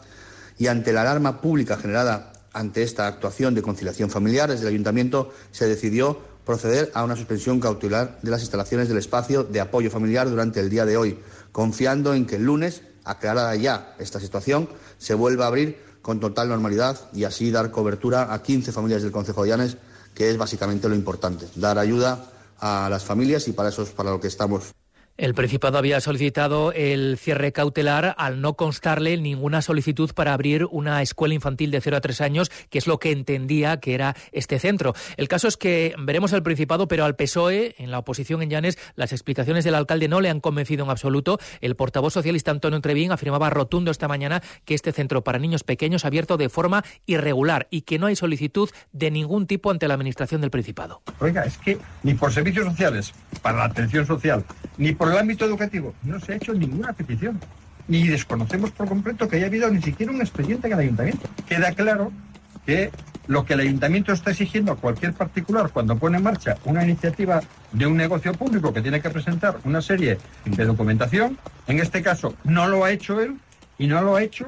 y 0.58 0.66
ante 0.66 0.92
la 0.92 1.02
alarma 1.02 1.40
pública 1.40 1.76
generada 1.76 2.32
ante 2.52 2.82
esta 2.82 3.06
actuación 3.06 3.54
de 3.54 3.62
conciliación 3.62 4.10
familiar, 4.10 4.50
desde 4.50 4.62
el 4.62 4.68
Ayuntamiento 4.74 5.32
se 5.52 5.68
decidió 5.68 6.18
proceder 6.44 6.90
a 6.94 7.04
una 7.04 7.14
suspensión 7.14 7.60
cautelar 7.60 8.18
de 8.22 8.30
las 8.30 8.40
instalaciones 8.40 8.88
del 8.88 8.96
espacio 8.96 9.44
de 9.44 9.60
apoyo 9.60 9.90
familiar 9.90 10.30
durante 10.30 10.60
el 10.60 10.70
día 10.70 10.86
de 10.86 10.96
hoy, 10.96 11.18
confiando 11.52 12.14
en 12.14 12.24
que 12.24 12.36
el 12.36 12.44
lunes, 12.44 12.82
aclarada 13.04 13.54
ya 13.54 13.94
esta 13.98 14.18
situación, 14.18 14.68
se 14.96 15.12
vuelva 15.12 15.44
a 15.44 15.48
abrir 15.48 15.78
con 16.00 16.20
total 16.20 16.48
normalidad 16.48 16.98
y 17.12 17.24
así 17.24 17.50
dar 17.50 17.70
cobertura 17.70 18.32
a 18.32 18.42
15 18.42 18.72
familias 18.72 19.02
del 19.02 19.12
Consejo 19.12 19.42
de 19.42 19.50
Llanes 19.50 19.76
que 20.18 20.28
es 20.28 20.36
básicamente 20.36 20.88
lo 20.88 20.96
importante, 20.96 21.46
dar 21.54 21.78
ayuda 21.78 22.24
a 22.58 22.88
las 22.90 23.04
familias 23.04 23.46
y 23.46 23.52
para 23.52 23.68
eso 23.68 23.82
es 23.82 23.90
para 23.90 24.10
lo 24.10 24.20
que 24.20 24.26
estamos. 24.26 24.74
El 25.18 25.34
Principado 25.34 25.78
había 25.78 26.00
solicitado 26.00 26.70
el 26.70 27.18
cierre 27.18 27.50
cautelar 27.50 28.14
al 28.18 28.40
no 28.40 28.54
constarle 28.54 29.16
ninguna 29.16 29.62
solicitud 29.62 30.12
para 30.14 30.32
abrir 30.32 30.64
una 30.70 31.02
escuela 31.02 31.34
infantil 31.34 31.72
de 31.72 31.80
0 31.80 31.96
a 31.96 32.00
3 32.00 32.20
años, 32.20 32.52
que 32.70 32.78
es 32.78 32.86
lo 32.86 33.00
que 33.00 33.10
entendía 33.10 33.80
que 33.80 33.94
era 33.94 34.14
este 34.30 34.60
centro. 34.60 34.94
El 35.16 35.26
caso 35.26 35.48
es 35.48 35.56
que 35.56 35.92
veremos 35.98 36.32
al 36.34 36.44
Principado, 36.44 36.86
pero 36.86 37.04
al 37.04 37.16
PSOE, 37.16 37.74
en 37.78 37.90
la 37.90 37.98
oposición 37.98 38.42
en 38.42 38.50
Llanes, 38.50 38.78
las 38.94 39.10
explicaciones 39.10 39.64
del 39.64 39.74
alcalde 39.74 40.06
no 40.06 40.20
le 40.20 40.30
han 40.30 40.38
convencido 40.38 40.84
en 40.84 40.90
absoluto. 40.90 41.40
El 41.60 41.74
portavoz 41.74 42.12
socialista 42.12 42.52
Antonio 42.52 42.80
Trevín 42.80 43.10
afirmaba 43.10 43.50
rotundo 43.50 43.90
esta 43.90 44.06
mañana 44.06 44.40
que 44.64 44.74
este 44.74 44.92
centro 44.92 45.24
para 45.24 45.40
niños 45.40 45.64
pequeños 45.64 46.04
abierto 46.04 46.36
de 46.36 46.48
forma 46.48 46.84
irregular 47.06 47.66
y 47.72 47.80
que 47.80 47.98
no 47.98 48.06
hay 48.06 48.14
solicitud 48.14 48.70
de 48.92 49.10
ningún 49.10 49.48
tipo 49.48 49.72
ante 49.72 49.88
la 49.88 49.94
Administración 49.94 50.42
del 50.42 50.52
Principado. 50.52 51.02
Oiga, 51.18 51.42
es 51.42 51.58
que 51.58 51.76
ni 52.04 52.14
por 52.14 52.32
servicios 52.32 52.66
sociales, 52.66 53.12
para 53.42 53.58
la 53.58 53.64
atención 53.64 54.06
social, 54.06 54.44
ni 54.76 54.92
por 54.92 55.07
el 55.12 55.18
ámbito 55.18 55.44
educativo 55.44 55.94
no 56.02 56.18
se 56.20 56.32
ha 56.32 56.36
hecho 56.36 56.54
ninguna 56.54 56.92
petición. 56.92 57.40
Ni 57.86 58.06
desconocemos 58.06 58.70
por 58.70 58.88
completo 58.88 59.28
que 59.28 59.36
haya 59.36 59.46
habido 59.46 59.70
ni 59.70 59.80
siquiera 59.80 60.12
un 60.12 60.20
expediente 60.20 60.66
en 60.66 60.72
el 60.74 60.78
ayuntamiento. 60.80 61.28
Queda 61.48 61.72
claro 61.72 62.12
que 62.66 62.90
lo 63.28 63.44
que 63.44 63.54
el 63.54 63.60
ayuntamiento 63.60 64.12
está 64.12 64.30
exigiendo 64.30 64.72
a 64.72 64.76
cualquier 64.76 65.12
particular 65.14 65.70
cuando 65.70 65.96
pone 65.96 66.18
en 66.18 66.24
marcha 66.24 66.56
una 66.64 66.82
iniciativa 66.82 67.40
de 67.72 67.86
un 67.86 67.96
negocio 67.96 68.32
público 68.34 68.72
que 68.72 68.82
tiene 68.82 69.00
que 69.00 69.10
presentar 69.10 69.58
una 69.64 69.80
serie 69.80 70.18
de 70.44 70.64
documentación, 70.64 71.38
en 71.66 71.78
este 71.78 72.02
caso 72.02 72.34
no 72.44 72.66
lo 72.68 72.84
ha 72.84 72.90
hecho 72.90 73.20
él 73.20 73.38
y 73.78 73.86
no 73.86 74.02
lo 74.02 74.16
ha 74.16 74.22
hecho 74.22 74.46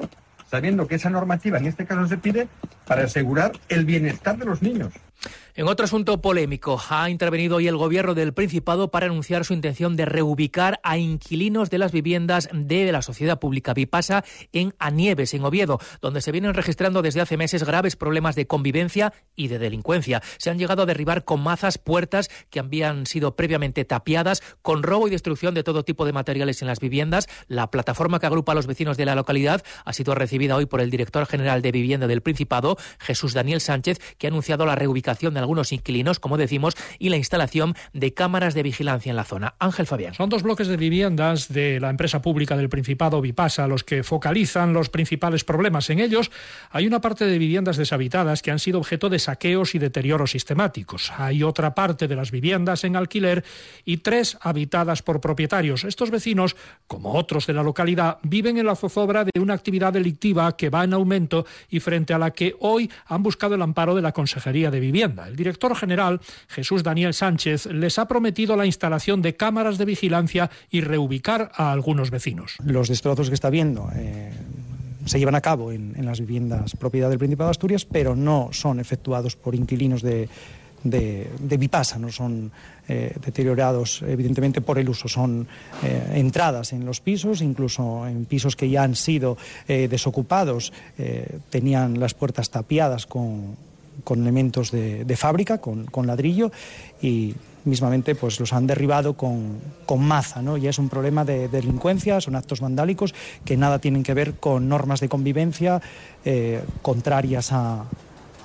sabiendo 0.49 0.87
que 0.87 0.95
esa 0.95 1.09
normativa 1.09 1.57
en 1.57 1.67
este 1.67 1.85
caso 1.85 2.07
se 2.07 2.17
pide 2.17 2.47
para 2.85 3.05
asegurar 3.05 3.53
el 3.69 3.85
bienestar 3.85 4.37
de 4.37 4.45
los 4.45 4.61
niños. 4.61 4.93
En 5.53 5.67
otro 5.67 5.83
asunto 5.83 6.21
polémico, 6.21 6.81
ha 6.89 7.09
intervenido 7.09 7.57
hoy 7.57 7.67
el 7.67 7.75
gobierno 7.75 8.13
del 8.15 8.33
Principado 8.33 8.89
para 8.89 9.07
anunciar 9.07 9.43
su 9.43 9.53
intención 9.53 9.95
de 9.97 10.05
reubicar 10.05 10.79
a 10.81 10.97
inquilinos 10.97 11.69
de 11.69 11.77
las 11.77 11.91
viviendas 11.91 12.49
de 12.53 12.91
la 12.91 13.01
sociedad 13.01 13.37
pública 13.37 13.73
Vipasa 13.73 14.23
en 14.53 14.73
Anieves, 14.79 15.33
en 15.33 15.43
Oviedo, 15.43 15.79
donde 16.01 16.21
se 16.21 16.31
vienen 16.31 16.53
registrando 16.53 17.01
desde 17.01 17.21
hace 17.21 17.37
meses 17.37 17.63
graves 17.63 17.97
problemas 17.97 18.35
de 18.35 18.47
convivencia 18.47 19.13
y 19.35 19.49
de 19.49 19.59
delincuencia. 19.59 20.23
Se 20.37 20.49
han 20.49 20.57
llegado 20.57 20.83
a 20.83 20.85
derribar 20.85 21.25
con 21.25 21.41
mazas 21.43 21.77
puertas 21.77 22.29
que 22.49 22.59
habían 22.59 23.05
sido 23.05 23.35
previamente 23.35 23.83
tapiadas, 23.83 24.41
con 24.61 24.83
robo 24.83 25.07
y 25.07 25.11
destrucción 25.11 25.53
de 25.53 25.63
todo 25.63 25.83
tipo 25.83 26.05
de 26.05 26.13
materiales 26.13 26.61
en 26.61 26.69
las 26.69 26.79
viviendas. 26.79 27.27
La 27.47 27.69
plataforma 27.69 28.19
que 28.19 28.25
agrupa 28.25 28.53
a 28.53 28.55
los 28.55 28.67
vecinos 28.67 28.97
de 28.97 29.05
la 29.05 29.15
localidad 29.15 29.63
ha 29.83 29.93
sido 29.93 30.15
recibida 30.15 30.55
hoy 30.55 30.65
por 30.65 30.81
el 30.81 30.89
director 30.89 31.25
general 31.25 31.61
de 31.61 31.73
Vivienda 31.73 32.07
del 32.07 32.21
Principado, 32.21 32.77
Jesús 32.99 33.33
Daniel 33.33 33.59
Sánchez, 33.59 33.99
que 34.17 34.27
ha 34.27 34.29
anunciado 34.29 34.65
la 34.65 34.75
reubicación 34.75 35.10
de 35.19 35.39
algunos 35.39 35.71
inquilinos, 35.71 36.19
como 36.19 36.37
decimos, 36.37 36.75
y 36.97 37.09
la 37.09 37.17
instalación 37.17 37.75
de 37.93 38.13
cámaras 38.13 38.53
de 38.53 38.63
vigilancia 38.63 39.09
en 39.09 39.15
la 39.15 39.23
zona. 39.23 39.55
Ángel 39.59 39.85
Fabián. 39.85 40.13
Son 40.13 40.29
dos 40.29 40.43
bloques 40.43 40.67
de 40.67 40.77
viviendas 40.77 41.49
de 41.49 41.79
la 41.79 41.89
empresa 41.89 42.21
pública 42.21 42.55
del 42.57 42.69
Principado 42.69 43.21
Vipasa 43.21 43.67
los 43.67 43.83
que 43.83 44.03
focalizan 44.03 44.73
los 44.73 44.89
principales 44.89 45.43
problemas. 45.43 45.89
En 45.89 45.99
ellos 45.99 46.31
hay 46.69 46.87
una 46.87 47.01
parte 47.01 47.25
de 47.25 47.37
viviendas 47.37 47.77
deshabitadas 47.77 48.41
que 48.41 48.51
han 48.51 48.59
sido 48.59 48.79
objeto 48.79 49.09
de 49.09 49.19
saqueos 49.19 49.75
y 49.75 49.79
deterioros 49.79 50.31
sistemáticos. 50.31 51.11
Hay 51.17 51.43
otra 51.43 51.75
parte 51.75 52.07
de 52.07 52.15
las 52.15 52.31
viviendas 52.31 52.83
en 52.83 52.95
alquiler 52.95 53.43
y 53.85 53.97
tres 53.97 54.37
habitadas 54.41 55.01
por 55.01 55.19
propietarios. 55.21 55.83
Estos 55.83 56.09
vecinos, 56.09 56.55
como 56.87 57.13
otros 57.13 57.47
de 57.47 57.53
la 57.53 57.63
localidad, 57.63 58.17
viven 58.23 58.57
en 58.57 58.65
la 58.65 58.75
zozobra 58.75 59.25
de 59.25 59.39
una 59.39 59.53
actividad 59.53 59.93
delictiva 59.93 60.55
que 60.55 60.69
va 60.69 60.83
en 60.83 60.93
aumento 60.93 61.45
y 61.69 61.79
frente 61.79 62.13
a 62.13 62.17
la 62.17 62.31
que 62.31 62.55
hoy 62.59 62.89
han 63.07 63.23
buscado 63.23 63.55
el 63.55 63.61
amparo 63.61 63.95
de 63.95 64.01
la 64.01 64.11
Consejería 64.11 64.71
de 64.71 64.79
Vivienda. 64.79 65.00
El 65.01 65.35
director 65.35 65.75
general, 65.75 66.21
Jesús 66.47 66.83
Daniel 66.83 67.13
Sánchez, 67.13 67.65
les 67.67 67.97
ha 67.97 68.07
prometido 68.07 68.55
la 68.55 68.65
instalación 68.65 69.21
de 69.21 69.35
cámaras 69.35 69.77
de 69.77 69.85
vigilancia 69.85 70.49
y 70.69 70.81
reubicar 70.81 71.51
a 71.55 71.71
algunos 71.71 72.11
vecinos. 72.11 72.55
Los 72.63 72.87
destrozos 72.87 73.29
que 73.29 73.35
está 73.35 73.49
viendo 73.49 73.89
eh, 73.95 74.31
se 75.05 75.17
llevan 75.17 75.35
a 75.35 75.41
cabo 75.41 75.71
en, 75.71 76.05
las 76.05 76.19
viviendas 76.19 76.75
propiedad 76.75 77.09
del 77.09 77.19
Principado 77.19 77.47
de 77.47 77.51
Asturias, 77.51 77.85
pero 77.85 78.15
no 78.15 78.49
son 78.51 78.79
efectuados 78.79 79.35
por 79.35 79.55
inquilinos 79.55 80.03
de, 80.03 80.29
de, 80.83 81.57
Vipasa, 81.57 81.97
no 81.97 82.11
son 82.11 82.51
eh, 82.87 83.15
deteriorados 83.23 84.03
evidentemente 84.03 84.61
por 84.61 84.77
el 84.77 84.89
uso, 84.89 85.07
son 85.07 85.47
eh, 85.83 86.13
entradas 86.15 86.73
en 86.73 86.85
los 86.85 87.01
pisos, 87.01 87.41
incluso 87.41 88.07
en 88.07 88.25
pisos 88.25 88.55
que 88.55 88.69
ya 88.69 88.83
han 88.83 88.95
sido 88.95 89.37
desocupados, 89.67 90.73
tenían 91.49 91.99
las 91.99 92.13
puertas 92.13 92.49
tapiadas 92.49 93.05
con 93.05 93.55
con 94.03 94.21
elementos 94.21 94.71
de, 94.71 95.15
fábrica, 95.17 95.59
con, 95.59 96.07
ladrillo 96.07 96.51
y 97.01 97.35
mismamente 97.65 98.15
pues 98.15 98.39
los 98.39 98.53
han 98.53 98.65
derribado 98.65 99.13
con, 99.15 99.59
con 99.85 100.03
maza, 100.03 100.41
¿no? 100.41 100.57
Y 100.57 100.67
es 100.67 100.79
un 100.79 100.89
problema 100.89 101.23
de, 101.25 101.47
delincuencia, 101.47 102.19
son 102.19 102.35
actos 102.35 102.59
vandálicos 102.59 103.13
que 103.45 103.57
nada 103.57 103.79
tienen 103.79 104.03
que 104.03 104.13
ver 104.13 104.35
con 104.35 104.67
normas 104.67 104.99
de 104.99 105.09
convivencia 105.09 105.81
eh, 106.25 106.63
contrarias 106.81 107.51
a, 107.51 107.85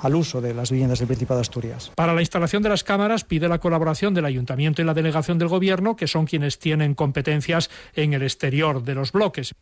al 0.03 0.15
uso 0.15 0.41
de 0.41 0.55
las 0.55 0.71
viviendas 0.71 0.99
del 0.99 1.09
Principado 1.09 1.39
de 1.39 1.43
Asturias. 1.43 1.93
Para 1.95 2.15
la 2.15 2.21
instalación 2.21 2.63
de 2.63 2.69
las 2.69 2.85
cámaras 2.85 3.25
pide 3.25 3.49
la 3.49 3.59
colaboración 3.59 4.15
del 4.15 4.25
Ayuntamiento 4.25 4.83
y 4.83 4.85
la 4.85 4.95
delegación 4.95 5.39
del 5.39 5.49
Gobierno, 5.49 5.97
que 5.97 6.07
son 6.07 6.27
quienes 6.27 6.59
tienen 6.59 6.95
competencias 6.95 7.71
en 7.95 8.13
el 8.13 8.23
exterior 8.23 8.83
de 8.83 8.95
los 8.95 9.13
bloques. 9.13 9.55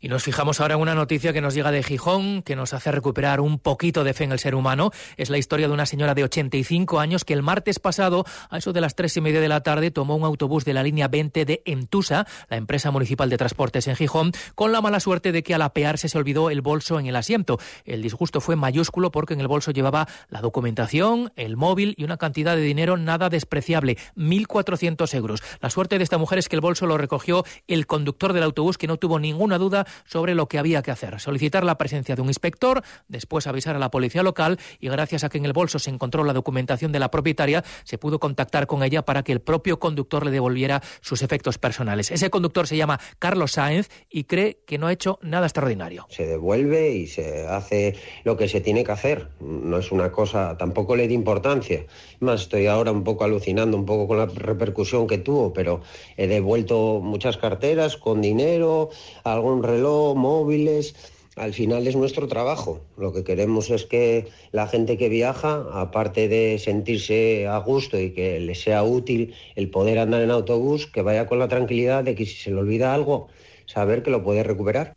Y 0.00 0.08
nos 0.08 0.22
fijamos 0.22 0.60
ahora 0.60 0.74
en 0.74 0.80
una 0.80 0.94
noticia 0.94 1.32
que 1.32 1.40
nos 1.40 1.54
llega 1.54 1.70
de 1.70 1.82
Gijón, 1.82 2.42
que 2.42 2.56
nos 2.56 2.72
hace 2.72 2.92
recuperar 2.92 3.40
un 3.40 3.58
poquito 3.58 4.04
de 4.04 4.14
fe 4.14 4.24
en 4.24 4.32
el 4.32 4.38
ser 4.38 4.54
humano. 4.54 4.90
Es 5.16 5.30
la 5.30 5.38
historia 5.38 5.68
de 5.68 5.74
una 5.74 5.86
señora 5.86 6.14
de 6.14 6.24
85 6.24 7.00
años 7.00 7.24
que 7.24 7.34
el 7.34 7.42
martes 7.42 7.78
pasado, 7.78 8.24
a 8.50 8.58
eso 8.58 8.72
de 8.72 8.80
las 8.80 8.94
tres 8.94 9.16
y 9.16 9.20
media 9.20 9.40
de 9.40 9.48
la 9.48 9.62
tarde, 9.62 9.90
tomó 9.90 10.16
un 10.16 10.24
autobús 10.24 10.64
de 10.64 10.74
la 10.74 10.82
línea 10.82 11.08
20 11.08 11.44
de 11.44 11.62
Entusa, 11.64 12.26
la 12.48 12.56
empresa 12.56 12.90
municipal 12.90 13.28
de 13.28 13.36
transportes 13.36 13.86
en 13.88 13.96
Gijón, 13.96 14.32
con 14.54 14.72
la 14.72 14.80
mala 14.80 15.00
suerte 15.00 15.32
de 15.32 15.42
que 15.42 15.54
al 15.54 15.62
apearse 15.62 16.08
se 16.08 16.18
olvidó 16.18 16.50
el 16.50 16.60
bolso 16.60 16.98
en 17.00 17.06
el 17.06 17.16
asiento. 17.16 17.58
El 17.84 18.02
disgusto 18.02 18.40
fue 18.40 18.56
mayúsculo 18.56 19.10
porque 19.10 19.34
en 19.34 19.40
el 19.40 19.48
bolso 19.48 19.72
llevaba 19.78 20.08
la 20.28 20.40
documentación, 20.40 21.32
el 21.36 21.56
móvil 21.56 21.94
y 21.96 22.04
una 22.04 22.16
cantidad 22.16 22.56
de 22.56 22.62
dinero 22.62 22.96
nada 22.96 23.28
despreciable, 23.28 23.96
1.400 24.16 25.14
euros. 25.14 25.42
La 25.60 25.70
suerte 25.70 25.98
de 25.98 26.04
esta 26.04 26.18
mujer 26.18 26.38
es 26.38 26.48
que 26.48 26.56
el 26.56 26.60
bolso 26.60 26.86
lo 26.86 26.98
recogió 26.98 27.44
el 27.66 27.86
conductor 27.86 28.32
del 28.32 28.42
autobús 28.42 28.78
que 28.78 28.86
no 28.86 28.96
tuvo 28.96 29.18
ninguna 29.18 29.58
duda 29.58 29.86
sobre 30.04 30.34
lo 30.34 30.46
que 30.48 30.58
había 30.58 30.82
que 30.82 30.90
hacer. 30.90 31.18
Solicitar 31.20 31.64
la 31.64 31.78
presencia 31.78 32.16
de 32.16 32.22
un 32.22 32.28
inspector, 32.28 32.82
después 33.08 33.46
avisar 33.46 33.76
a 33.76 33.78
la 33.78 33.90
policía 33.90 34.22
local 34.22 34.58
y 34.80 34.88
gracias 34.88 35.24
a 35.24 35.28
que 35.28 35.38
en 35.38 35.44
el 35.44 35.52
bolso 35.52 35.78
se 35.78 35.90
encontró 35.90 36.24
la 36.24 36.32
documentación 36.32 36.92
de 36.92 36.98
la 36.98 37.10
propietaria, 37.10 37.64
se 37.84 37.98
pudo 37.98 38.18
contactar 38.18 38.66
con 38.66 38.82
ella 38.82 39.02
para 39.02 39.22
que 39.22 39.32
el 39.32 39.40
propio 39.40 39.78
conductor 39.78 40.24
le 40.24 40.30
devolviera 40.30 40.82
sus 41.00 41.22
efectos 41.22 41.58
personales. 41.58 42.10
Ese 42.10 42.30
conductor 42.30 42.66
se 42.66 42.76
llama 42.76 43.00
Carlos 43.18 43.52
Sáenz 43.52 43.88
y 44.10 44.24
cree 44.24 44.60
que 44.66 44.78
no 44.78 44.86
ha 44.86 44.92
hecho 44.92 45.18
nada 45.22 45.46
extraordinario. 45.46 46.06
Se 46.10 46.26
devuelve 46.26 46.90
y 46.90 47.06
se 47.06 47.46
hace 47.46 47.96
lo 48.24 48.36
que 48.36 48.48
se 48.48 48.60
tiene 48.60 48.84
que 48.84 48.92
hacer. 48.92 49.28
No 49.68 49.78
es 49.78 49.92
una 49.92 50.10
cosa, 50.10 50.56
tampoco 50.56 50.96
le 50.96 51.06
di 51.06 51.14
importancia. 51.14 51.84
Más 52.20 52.42
estoy 52.42 52.66
ahora 52.66 52.90
un 52.90 53.04
poco 53.04 53.24
alucinando 53.24 53.76
un 53.76 53.84
poco 53.84 54.08
con 54.08 54.16
la 54.16 54.26
repercusión 54.26 55.06
que 55.06 55.18
tuvo, 55.18 55.52
pero 55.52 55.82
he 56.16 56.26
devuelto 56.26 57.00
muchas 57.02 57.36
carteras 57.36 57.98
con 57.98 58.22
dinero, 58.22 58.88
algún 59.24 59.62
reloj, 59.62 60.16
móviles. 60.16 60.94
Al 61.36 61.52
final 61.52 61.86
es 61.86 61.94
nuestro 61.94 62.26
trabajo. 62.26 62.80
Lo 62.96 63.12
que 63.12 63.24
queremos 63.24 63.70
es 63.70 63.84
que 63.84 64.28
la 64.52 64.66
gente 64.66 64.96
que 64.96 65.10
viaja, 65.10 65.66
aparte 65.72 66.28
de 66.28 66.58
sentirse 66.58 67.46
a 67.46 67.58
gusto 67.58 68.00
y 68.00 68.10
que 68.10 68.40
le 68.40 68.54
sea 68.54 68.82
útil 68.82 69.34
el 69.54 69.70
poder 69.70 69.98
andar 69.98 70.22
en 70.22 70.30
autobús, 70.30 70.86
que 70.86 71.02
vaya 71.02 71.26
con 71.26 71.38
la 71.38 71.48
tranquilidad 71.48 72.02
de 72.04 72.14
que 72.14 72.24
si 72.24 72.34
se 72.34 72.50
le 72.50 72.56
olvida 72.56 72.94
algo, 72.94 73.28
saber 73.66 74.02
que 74.02 74.10
lo 74.10 74.24
puede 74.24 74.42
recuperar. 74.42 74.96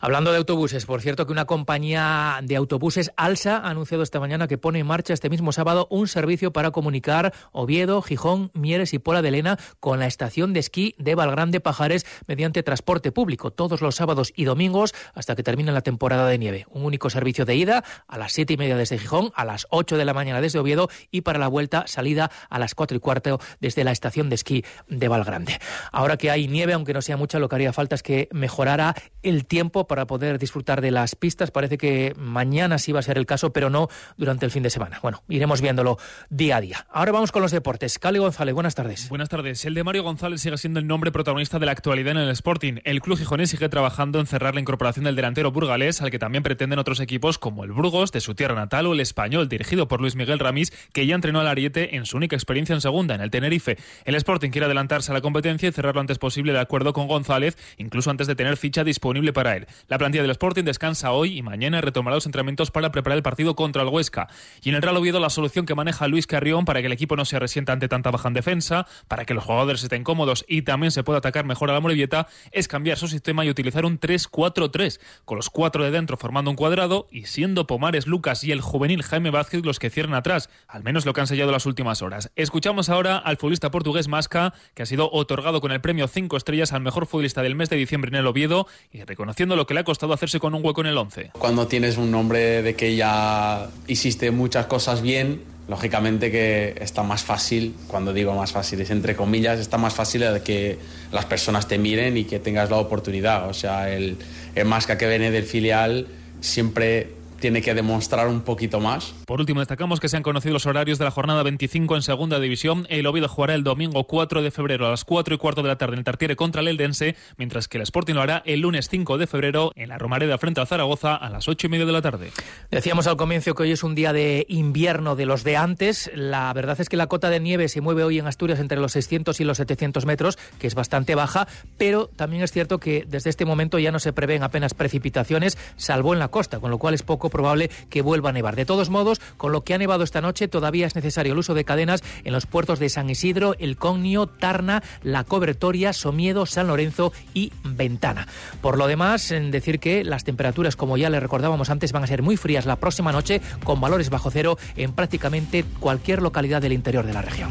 Hablando 0.00 0.30
de 0.30 0.38
autobuses, 0.38 0.86
por 0.86 1.00
cierto 1.00 1.26
que 1.26 1.32
una 1.32 1.46
compañía 1.46 2.40
de 2.42 2.56
autobuses, 2.56 3.12
Alsa, 3.16 3.58
ha 3.58 3.70
anunciado 3.70 4.02
esta 4.02 4.20
mañana 4.20 4.46
que 4.46 4.58
pone 4.58 4.78
en 4.80 4.86
marcha 4.86 5.14
este 5.14 5.30
mismo 5.30 5.52
sábado 5.52 5.86
un 5.90 6.08
servicio 6.08 6.52
para 6.52 6.70
comunicar 6.70 7.32
Oviedo, 7.52 8.02
Gijón, 8.02 8.50
Mieres 8.54 8.92
y 8.94 8.98
Pola 8.98 9.22
de 9.22 9.30
Lena 9.30 9.58
con 9.80 9.98
la 9.98 10.06
estación 10.06 10.52
de 10.52 10.60
esquí 10.60 10.94
de 10.98 11.14
Valgrande 11.14 11.60
Pajares 11.60 12.06
mediante 12.26 12.62
transporte 12.62 13.12
público 13.12 13.50
todos 13.50 13.80
los 13.80 13.96
sábados 13.96 14.32
y 14.36 14.44
domingos 14.44 14.94
hasta 15.14 15.34
que 15.34 15.42
termine 15.42 15.72
la 15.72 15.80
temporada 15.80 16.28
de 16.28 16.38
nieve. 16.38 16.66
Un 16.70 16.84
único 16.84 17.10
servicio 17.10 17.44
de 17.44 17.56
ida 17.56 17.84
a 18.06 18.18
las 18.18 18.32
siete 18.32 18.54
y 18.54 18.56
media 18.56 18.76
desde 18.76 18.98
Gijón, 18.98 19.32
a 19.34 19.44
las 19.44 19.66
8 19.70 19.96
de 19.96 20.04
la 20.04 20.14
mañana 20.14 20.40
desde 20.40 20.58
Oviedo 20.58 20.88
y 21.10 21.22
para 21.22 21.38
la 21.38 21.48
vuelta 21.48 21.84
salida 21.86 22.30
a 22.50 22.58
las 22.58 22.74
cuatro 22.74 22.96
y 22.96 23.00
cuarto 23.00 23.40
desde 23.60 23.84
la 23.84 23.92
estación 23.92 24.28
de 24.28 24.34
esquí 24.34 24.64
de 24.88 25.08
Valgrande. 25.08 25.58
Ahora 25.92 26.16
que 26.16 26.30
hay 26.30 26.48
nieve, 26.48 26.72
aunque 26.72 26.92
no 26.92 27.02
sea 27.02 27.16
mucha, 27.16 27.38
lo 27.38 27.48
que 27.48 27.56
haría 27.56 27.72
falta 27.72 27.94
es 27.94 28.02
que 28.02 28.28
mejorara 28.32 28.94
el 29.22 29.46
tiempo 29.46 29.85
para 29.86 30.06
poder 30.06 30.38
disfrutar 30.38 30.80
de 30.80 30.90
las 30.90 31.14
pistas. 31.14 31.50
Parece 31.50 31.78
que 31.78 32.14
mañana 32.16 32.78
sí 32.78 32.92
va 32.92 33.00
a 33.00 33.02
ser 33.02 33.18
el 33.18 33.26
caso, 33.26 33.52
pero 33.52 33.70
no 33.70 33.88
durante 34.16 34.44
el 34.44 34.50
fin 34.50 34.62
de 34.62 34.70
semana. 34.70 34.98
Bueno, 35.02 35.22
iremos 35.28 35.60
viéndolo 35.60 35.98
día 36.30 36.56
a 36.56 36.60
día. 36.60 36.86
Ahora 36.90 37.12
vamos 37.12 37.32
con 37.32 37.42
los 37.42 37.52
deportes. 37.52 37.98
Cali 37.98 38.18
González, 38.18 38.54
buenas 38.54 38.74
tardes. 38.74 39.08
Buenas 39.08 39.28
tardes. 39.28 39.64
El 39.64 39.74
de 39.74 39.84
Mario 39.84 40.02
González 40.02 40.40
sigue 40.40 40.56
siendo 40.58 40.80
el 40.80 40.86
nombre 40.86 41.12
protagonista 41.12 41.58
de 41.58 41.66
la 41.66 41.72
actualidad 41.72 42.12
en 42.12 42.18
el 42.18 42.30
Sporting. 42.30 42.80
El 42.84 43.00
club 43.00 43.18
gijonés 43.18 43.50
sigue 43.50 43.68
trabajando 43.68 44.20
en 44.20 44.26
cerrar 44.26 44.54
la 44.54 44.60
incorporación 44.60 45.04
del 45.04 45.16
delantero 45.16 45.50
burgalés, 45.52 46.02
al 46.02 46.10
que 46.10 46.18
también 46.18 46.42
pretenden 46.42 46.78
otros 46.78 47.00
equipos 47.00 47.38
como 47.38 47.64
el 47.64 47.72
Burgos, 47.72 48.12
de 48.12 48.20
su 48.20 48.34
tierra 48.34 48.54
natal, 48.54 48.86
o 48.86 48.92
el 48.92 49.00
Español, 49.00 49.48
dirigido 49.48 49.88
por 49.88 50.00
Luis 50.00 50.16
Miguel 50.16 50.38
Ramís, 50.38 50.72
que 50.92 51.06
ya 51.06 51.14
entrenó 51.14 51.40
al 51.40 51.48
Ariete 51.48 51.96
en 51.96 52.06
su 52.06 52.16
única 52.16 52.36
experiencia 52.36 52.74
en 52.74 52.80
segunda, 52.80 53.14
en 53.14 53.20
el 53.20 53.30
Tenerife. 53.30 53.76
El 54.04 54.14
Sporting 54.14 54.50
quiere 54.50 54.66
adelantarse 54.66 55.10
a 55.10 55.14
la 55.14 55.20
competencia 55.20 55.68
y 55.68 55.72
cerrar 55.72 55.94
lo 55.94 56.00
antes 56.00 56.18
posible 56.18 56.52
de 56.52 56.60
acuerdo 56.60 56.92
con 56.92 57.08
González, 57.08 57.56
incluso 57.76 58.10
antes 58.10 58.26
de 58.26 58.34
tener 58.34 58.56
ficha 58.56 58.84
disponible 58.84 59.32
para 59.32 59.56
él. 59.56 59.66
La 59.88 59.98
plantilla 59.98 60.22
del 60.22 60.30
Sporting 60.30 60.64
descansa 60.64 61.12
hoy 61.12 61.38
y 61.38 61.42
mañana 61.42 61.80
retomará 61.80 62.16
los 62.16 62.26
entrenamientos 62.26 62.70
para 62.70 62.90
preparar 62.90 63.16
el 63.16 63.22
partido 63.22 63.54
contra 63.54 63.82
el 63.82 63.88
Huesca. 63.88 64.28
Y 64.62 64.70
en 64.70 64.74
el 64.74 64.82
Real 64.82 64.96
Oviedo 64.96 65.20
la 65.20 65.30
solución 65.30 65.66
que 65.66 65.74
maneja 65.74 66.08
Luis 66.08 66.26
Carrión 66.26 66.64
para 66.64 66.80
que 66.80 66.86
el 66.86 66.92
equipo 66.92 67.16
no 67.16 67.24
se 67.24 67.38
resienta 67.38 67.72
ante 67.72 67.88
tanta 67.88 68.10
baja 68.10 68.28
en 68.28 68.34
defensa, 68.34 68.86
para 69.08 69.24
que 69.24 69.34
los 69.34 69.44
jugadores 69.44 69.82
estén 69.82 70.04
cómodos 70.04 70.44
y 70.48 70.62
también 70.62 70.90
se 70.90 71.02
pueda 71.02 71.18
atacar 71.18 71.44
mejor 71.44 71.70
a 71.70 71.74
la 71.74 71.80
Morevieta, 71.80 72.28
es 72.52 72.68
cambiar 72.68 72.98
su 72.98 73.08
sistema 73.08 73.44
y 73.44 73.50
utilizar 73.50 73.84
un 73.84 74.00
3-4-3, 74.00 75.00
con 75.24 75.36
los 75.36 75.50
cuatro 75.50 75.84
de 75.84 75.90
dentro 75.90 76.16
formando 76.16 76.50
un 76.50 76.56
cuadrado 76.56 77.06
y 77.10 77.26
siendo 77.26 77.66
Pomares, 77.66 78.06
Lucas 78.06 78.44
y 78.44 78.52
el 78.52 78.60
juvenil 78.60 79.02
Jaime 79.02 79.30
Vázquez 79.30 79.64
los 79.64 79.78
que 79.78 79.90
cierran 79.90 80.14
atrás, 80.14 80.50
al 80.68 80.82
menos 80.82 81.06
lo 81.06 81.12
que 81.12 81.20
han 81.20 81.26
sellado 81.26 81.52
las 81.52 81.66
últimas 81.66 82.02
horas. 82.02 82.30
Escuchamos 82.36 82.88
ahora 82.88 83.18
al 83.18 83.36
futbolista 83.36 83.70
portugués 83.70 84.08
Masca, 84.08 84.54
que 84.74 84.82
ha 84.82 84.86
sido 84.86 85.10
otorgado 85.12 85.60
con 85.60 85.72
el 85.72 85.80
premio 85.80 86.08
5 86.08 86.36
estrellas 86.36 86.72
al 86.72 86.80
mejor 86.80 87.06
futbolista 87.06 87.42
del 87.42 87.54
mes 87.54 87.70
de 87.70 87.76
diciembre 87.76 88.08
en 88.08 88.16
el 88.16 88.26
Oviedo 88.26 88.66
y 88.90 89.02
reconociendo 89.02 89.56
lo 89.56 89.65
que 89.66 89.74
le 89.74 89.80
ha 89.80 89.84
costado 89.84 90.12
hacerse 90.12 90.40
con 90.40 90.54
un 90.54 90.64
hueco 90.64 90.80
en 90.80 90.88
el 90.88 90.98
11. 90.98 91.30
Cuando 91.38 91.66
tienes 91.66 91.96
un 91.96 92.10
nombre 92.10 92.62
de 92.62 92.74
que 92.74 92.96
ya 92.96 93.68
hiciste 93.86 94.30
muchas 94.30 94.66
cosas 94.66 95.02
bien, 95.02 95.42
lógicamente 95.68 96.30
que 96.30 96.74
está 96.80 97.02
más 97.02 97.24
fácil, 97.24 97.74
cuando 97.88 98.12
digo 98.12 98.34
más 98.34 98.52
fácil 98.52 98.80
es 98.80 98.90
entre 98.90 99.16
comillas, 99.16 99.58
está 99.58 99.78
más 99.78 99.94
fácil 99.94 100.24
que 100.44 100.78
las 101.12 101.24
personas 101.24 101.66
te 101.66 101.78
miren 101.78 102.16
y 102.16 102.24
que 102.24 102.38
tengas 102.38 102.70
la 102.70 102.76
oportunidad. 102.76 103.48
O 103.48 103.54
sea, 103.54 103.92
el, 103.92 104.16
el 104.54 104.64
Masca 104.64 104.96
que 104.96 105.08
viene 105.08 105.30
del 105.30 105.44
filial 105.44 106.06
siempre 106.40 107.12
tiene 107.46 107.62
que 107.62 107.74
demostrar 107.74 108.26
un 108.26 108.40
poquito 108.40 108.80
más. 108.80 109.14
Por 109.24 109.38
último, 109.38 109.60
destacamos 109.60 110.00
que 110.00 110.08
se 110.08 110.16
han 110.16 110.24
conocido 110.24 110.52
los 110.54 110.66
horarios 110.66 110.98
de 110.98 111.04
la 111.04 111.12
jornada 111.12 111.44
25 111.44 111.94
en 111.94 112.02
Segunda 112.02 112.40
División. 112.40 112.88
El 112.90 113.06
Oviedo 113.06 113.28
jugará 113.28 113.54
el 113.54 113.62
domingo 113.62 114.02
4 114.02 114.42
de 114.42 114.50
febrero 114.50 114.84
a 114.84 114.90
las 114.90 115.04
4 115.04 115.36
y 115.36 115.38
cuarto 115.38 115.62
de 115.62 115.68
la 115.68 115.78
tarde 115.78 115.92
en 115.92 115.98
el 116.00 116.04
Tartiere 116.04 116.34
contra 116.34 116.60
el 116.60 116.66
Eldense, 116.66 117.14
mientras 117.36 117.68
que 117.68 117.78
el 117.78 117.82
Sporting 117.82 118.14
lo 118.14 118.22
hará 118.22 118.42
el 118.46 118.62
lunes 118.62 118.88
5 118.88 119.16
de 119.16 119.28
febrero 119.28 119.70
en 119.76 119.90
la 119.90 119.96
Romareda 119.96 120.38
frente 120.38 120.60
a 120.60 120.66
Zaragoza 120.66 121.14
a 121.14 121.30
las 121.30 121.46
8 121.46 121.68
y 121.68 121.70
media 121.70 121.86
de 121.86 121.92
la 121.92 122.02
tarde. 122.02 122.32
Decíamos 122.68 123.06
al 123.06 123.16
comienzo 123.16 123.54
que 123.54 123.62
hoy 123.62 123.70
es 123.70 123.84
un 123.84 123.94
día 123.94 124.12
de 124.12 124.44
invierno 124.48 125.14
de 125.14 125.26
los 125.26 125.44
de 125.44 125.56
antes. 125.56 126.10
La 126.16 126.52
verdad 126.52 126.80
es 126.80 126.88
que 126.88 126.96
la 126.96 127.06
cota 127.06 127.30
de 127.30 127.38
nieve 127.38 127.68
se 127.68 127.80
mueve 127.80 128.02
hoy 128.02 128.18
en 128.18 128.26
Asturias 128.26 128.58
entre 128.58 128.80
los 128.80 128.90
600 128.90 129.38
y 129.38 129.44
los 129.44 129.58
700 129.58 130.04
metros, 130.04 130.36
que 130.58 130.66
es 130.66 130.74
bastante 130.74 131.14
baja, 131.14 131.46
pero 131.78 132.08
también 132.08 132.42
es 132.42 132.50
cierto 132.50 132.80
que 132.80 133.04
desde 133.06 133.30
este 133.30 133.44
momento 133.44 133.78
ya 133.78 133.92
no 133.92 134.00
se 134.00 134.12
prevén 134.12 134.42
apenas 134.42 134.74
precipitaciones, 134.74 135.56
salvo 135.76 136.12
en 136.12 136.18
la 136.18 136.26
costa, 136.26 136.58
con 136.58 136.72
lo 136.72 136.78
cual 136.78 136.94
es 136.94 137.04
poco 137.04 137.30
probable 137.36 137.70
que 137.90 138.00
vuelva 138.00 138.30
a 138.30 138.32
nevar. 138.32 138.56
De 138.56 138.64
todos 138.64 138.88
modos, 138.88 139.20
con 139.36 139.52
lo 139.52 139.60
que 139.60 139.74
ha 139.74 139.78
nevado 139.78 140.04
esta 140.04 140.22
noche, 140.22 140.48
todavía 140.48 140.86
es 140.86 140.94
necesario 140.94 141.34
el 141.34 141.38
uso 141.38 141.52
de 141.52 141.64
cadenas 141.64 142.02
en 142.24 142.32
los 142.32 142.46
puertos 142.46 142.78
de 142.78 142.88
San 142.88 143.10
Isidro, 143.10 143.54
El 143.58 143.76
Cognio, 143.76 144.26
Tarna, 144.26 144.82
La 145.02 145.24
Cobertoria, 145.24 145.92
Somiedo, 145.92 146.46
San 146.46 146.68
Lorenzo 146.68 147.12
y 147.34 147.52
Ventana. 147.62 148.26
Por 148.62 148.78
lo 148.78 148.86
demás, 148.86 149.30
en 149.32 149.50
decir 149.50 149.80
que 149.80 150.02
las 150.02 150.24
temperaturas, 150.24 150.76
como 150.76 150.96
ya 150.96 151.10
le 151.10 151.20
recordábamos 151.20 151.68
antes, 151.68 151.92
van 151.92 152.04
a 152.04 152.06
ser 152.06 152.22
muy 152.22 152.38
frías 152.38 152.64
la 152.64 152.76
próxima 152.76 153.12
noche, 153.12 153.42
con 153.64 153.80
valores 153.80 154.08
bajo 154.08 154.30
cero 154.30 154.56
en 154.76 154.92
prácticamente 154.92 155.64
cualquier 155.80 156.22
localidad 156.22 156.62
del 156.62 156.72
interior 156.72 157.04
de 157.04 157.12
la 157.12 157.22
región. 157.22 157.50